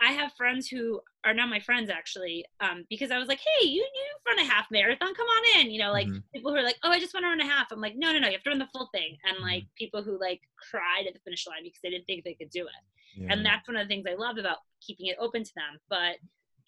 [0.00, 3.66] i have friends who are now my friends actually um because i was like hey
[3.66, 6.22] you you run a half marathon come on in you know like Mhm.
[6.34, 8.12] people who are like oh i just want to run a half i'm like no
[8.12, 9.44] no no you have to run the full thing and Mm-hmm.
[9.44, 12.50] like people who like cried at the finish line because they didn't think they could
[12.50, 12.84] do it
[13.16, 13.32] Yeah.
[13.32, 15.78] and that's one of the things I love about keeping it open to them.
[15.88, 16.16] But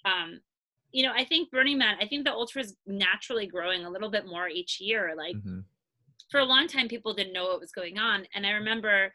[0.04, 0.40] um,
[0.92, 4.10] you know, I think Burning Man, I think the ultra is naturally growing a little
[4.10, 5.14] bit more each year.
[5.16, 5.64] Like Mhm.
[6.30, 9.12] for a long time, people didn't know what was going on, and I remember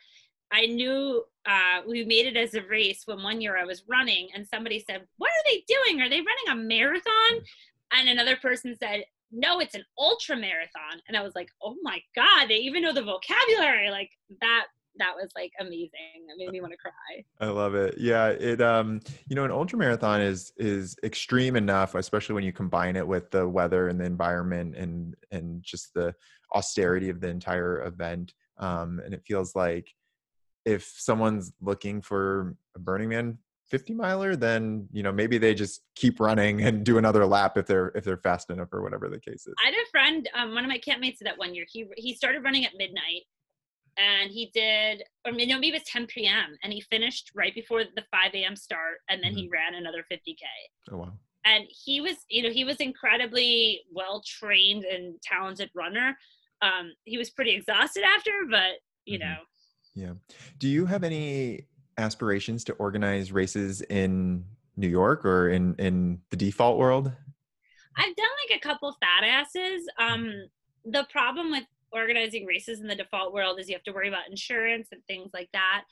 [0.53, 4.29] I knew uh, we made it as a race when one year I was running,
[4.33, 6.01] and somebody said, "What are they doing?
[6.01, 7.45] Are they running a marathon?"
[7.91, 9.05] And another person said.
[9.33, 11.01] No, it's an ultra marathon.
[11.07, 13.89] And I was like, oh my God, they even know the vocabulary.
[13.89, 14.11] Like
[14.41, 14.67] that,
[14.97, 16.27] that was like amazing.
[16.27, 17.23] That made me want to cry.
[17.39, 17.95] I love it.
[17.97, 22.53] Yeah, it um you know an ultra marathon is is extreme enough, especially when you
[22.53, 26.13] combine it with the weather and the environment and and just the
[26.53, 28.33] austerity of the entire event.
[28.57, 29.93] Um and it feels like
[30.65, 33.37] if someone's looking for a Burning Man
[33.71, 37.65] 50 miler, then you know maybe they just keep running and do another lap if
[37.65, 39.53] they're if they're fast enough or whatever the case is.
[39.63, 41.65] I had a friend, um, one of my campmates that one year.
[41.71, 43.23] He he started running at midnight,
[43.97, 46.55] and he did, or maybe it was 10 p.m.
[46.63, 48.55] and he finished right before the 5 a.m.
[48.55, 50.43] start, and then he ran another 50k.
[50.91, 51.13] Oh wow.
[51.45, 56.15] And he was, you know, he was incredibly well trained and talented runner.
[56.61, 58.73] Um, he was pretty exhausted after, but
[59.05, 59.21] you Mhm.
[59.21, 59.37] know,
[59.95, 60.13] Yeah.
[60.59, 61.67] Do you have any
[61.97, 64.45] aspirations to organize races in
[64.77, 67.11] New York or in in the default world?
[67.97, 69.87] I've done like a couple fat asses.
[69.99, 70.31] Um,
[70.85, 74.29] the problem with organizing races in the default world is you have to worry about
[74.29, 75.83] insurance and things like that.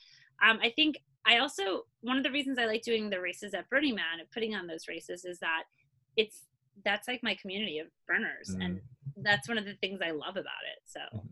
[0.46, 3.68] Um, I think I also one of the reasons I like doing the races at
[3.68, 5.64] Burning Man and putting on those races is that
[6.16, 6.46] it's
[6.84, 8.80] that's like my community of burners, and
[9.18, 10.82] that's one of the things I love about it.
[10.86, 11.28] So Mhm.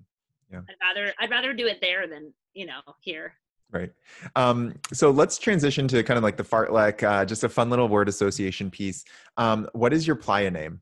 [0.53, 0.61] Yeah.
[0.69, 3.35] I'd rather I'd rather do it there than you know here.
[3.71, 3.93] Right.
[4.35, 7.89] Um, so let's transition to kind of like the fartlek, uh, just a fun little
[7.89, 9.05] word association piece.
[9.37, 10.81] Um, what is your playa name?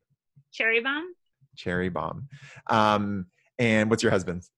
[0.53, 1.12] Cherry bomb
[1.57, 2.28] Cherry Bomb.
[2.68, 3.26] Um,
[3.59, 4.50] and what's your husband's?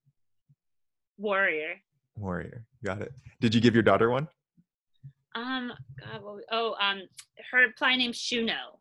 [1.17, 1.75] warrior.
[2.15, 2.65] Warrior.
[2.83, 3.11] Got it.
[3.41, 4.27] Did you give your daughter one?
[5.35, 7.01] Um, God, what, oh, um,
[7.51, 8.77] her playa name's Shuno.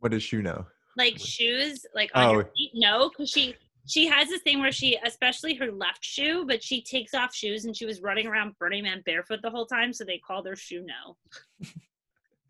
[0.00, 0.66] What does Shuno?
[0.96, 2.50] like shoes like on your Oh.
[2.56, 3.54] feet no because she
[3.86, 7.66] she has this thing where she especially her left shoe but she takes off shoes
[7.66, 10.56] and she was running around burning man barefoot the whole time so they called her
[10.56, 11.16] shoe no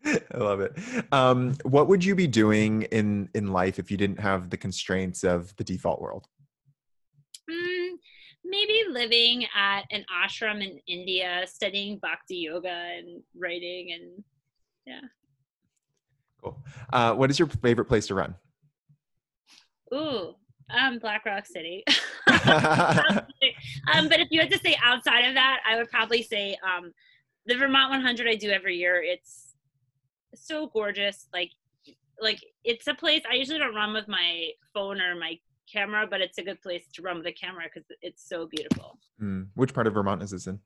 [0.32, 0.72] I love it.
[1.12, 5.22] Um, what would you be doing in in life if you didn't have the constraints
[5.24, 6.26] of the default world?
[8.48, 14.24] Maybe living at an ashram in india studying bhakti yoga and writing and
[14.86, 15.00] yeah.
[16.42, 16.62] Cool.
[16.92, 18.34] Uh, what is your favorite place to run?
[19.94, 20.34] ooh
[20.78, 21.82] um black rock city
[22.28, 26.92] um but if you had to say outside of that i would probably say um
[27.46, 29.54] the vermont 100 i do every year it's
[30.34, 31.52] so gorgeous like
[32.20, 35.38] like it's a place i usually don't run with my phone or my
[35.72, 38.98] camera but it's a good place to run with a camera because it's so beautiful
[39.18, 40.60] Hmm, which part of Vermont is this in?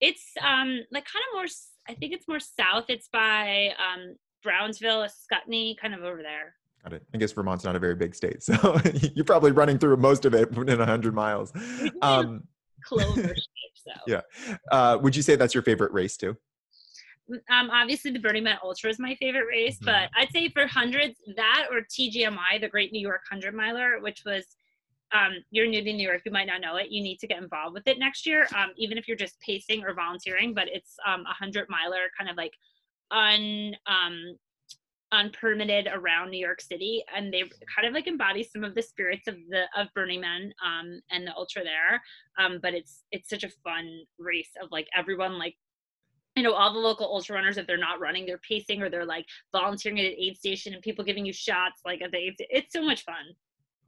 [0.00, 1.46] it's um like kind of more
[1.88, 6.92] I think it's more south it's by um brownsville Ascutney kind of over there Got
[6.92, 7.02] it.
[7.12, 8.54] I guess Vermont's not a very big state, so
[9.14, 11.52] you're probably running through most of it within 100 miles.
[12.00, 12.44] Um,
[12.84, 14.20] clover shape so Yeah.
[14.70, 16.36] uh, would you say that's your favorite race too?
[17.50, 19.86] Um, obviously the Burning Man Ultra is my favorite race, Mhm.
[19.86, 24.22] but I'd say for hundreds, that or TGNY, the Great New York Hundred Miler, which
[24.24, 24.56] was
[25.12, 26.90] um, you're new to New York, you might not know it.
[26.90, 29.84] You need to get involved with it next year, um, even if you're just pacing
[29.84, 30.52] or volunteering.
[30.52, 32.52] But it's um, a hundred miler, kind of like
[33.12, 34.36] un um,
[35.12, 37.42] unpermitted around New York City, and they
[37.74, 41.26] kind of like embody some of the spirits of the of Burning Man um, and
[41.26, 42.02] the ultra there.
[42.38, 45.56] Um, but it's it's such a fun race of like everyone like
[46.36, 49.06] you know all the local ultra runners if they're not running they're pacing or they're
[49.06, 52.34] like volunteering at an aid station and people giving you shots like at the aid
[52.38, 53.34] it's so much fun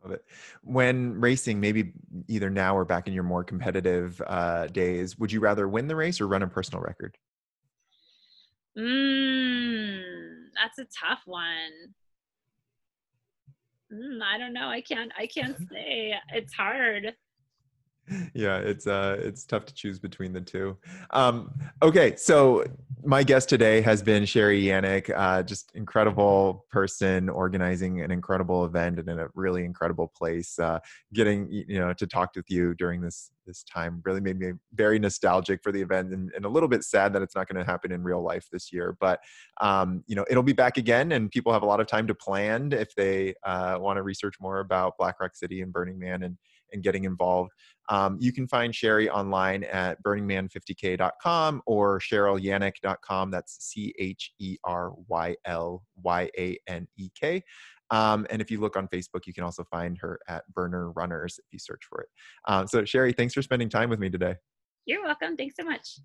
[0.05, 0.25] Love it.
[0.63, 1.93] When racing, maybe
[2.29, 5.97] either now or back in your more competitive uh, days, would you rather win the
[5.97, 7.17] race or run a personal record?
[8.79, 11.95] Mm, that's a tough one.
[13.93, 14.69] Mm, I don't know.
[14.69, 15.11] I can't.
[15.19, 16.15] I can't say.
[16.33, 17.17] It's hard
[18.35, 20.77] yeah it's uh it's tough to choose between the two.
[21.11, 21.53] Um
[21.83, 22.65] okay so
[23.05, 28.99] my guest today has been sherry Yanek uh just incredible person organizing an incredible event
[28.99, 30.79] and in a really incredible place uh
[31.13, 34.99] getting you know to talk with you during this this time really made me very
[34.99, 37.69] nostalgic for the event and, and a little bit sad that it's not going to
[37.69, 39.21] happen in real life this year but
[39.61, 42.15] um you know it'll be back again and people have a lot of time to
[42.15, 46.23] plan if they uh want to research more about black rock city and burning man
[46.23, 46.37] and
[46.73, 47.53] and getting involved.
[47.91, 53.31] Um, you can find Sherry online at burningman50k.com or cherylyanek.com.
[53.31, 57.43] That's C H E R Y L Y A N E K.
[57.91, 61.39] Um, and if you look on Facebook, you can also find her at Burner Runners
[61.39, 62.09] if you search for it.
[62.47, 64.37] Um, so, Sherry, thanks for spending time with me today.
[64.85, 65.37] You're welcome.
[65.37, 65.99] Thanks so much.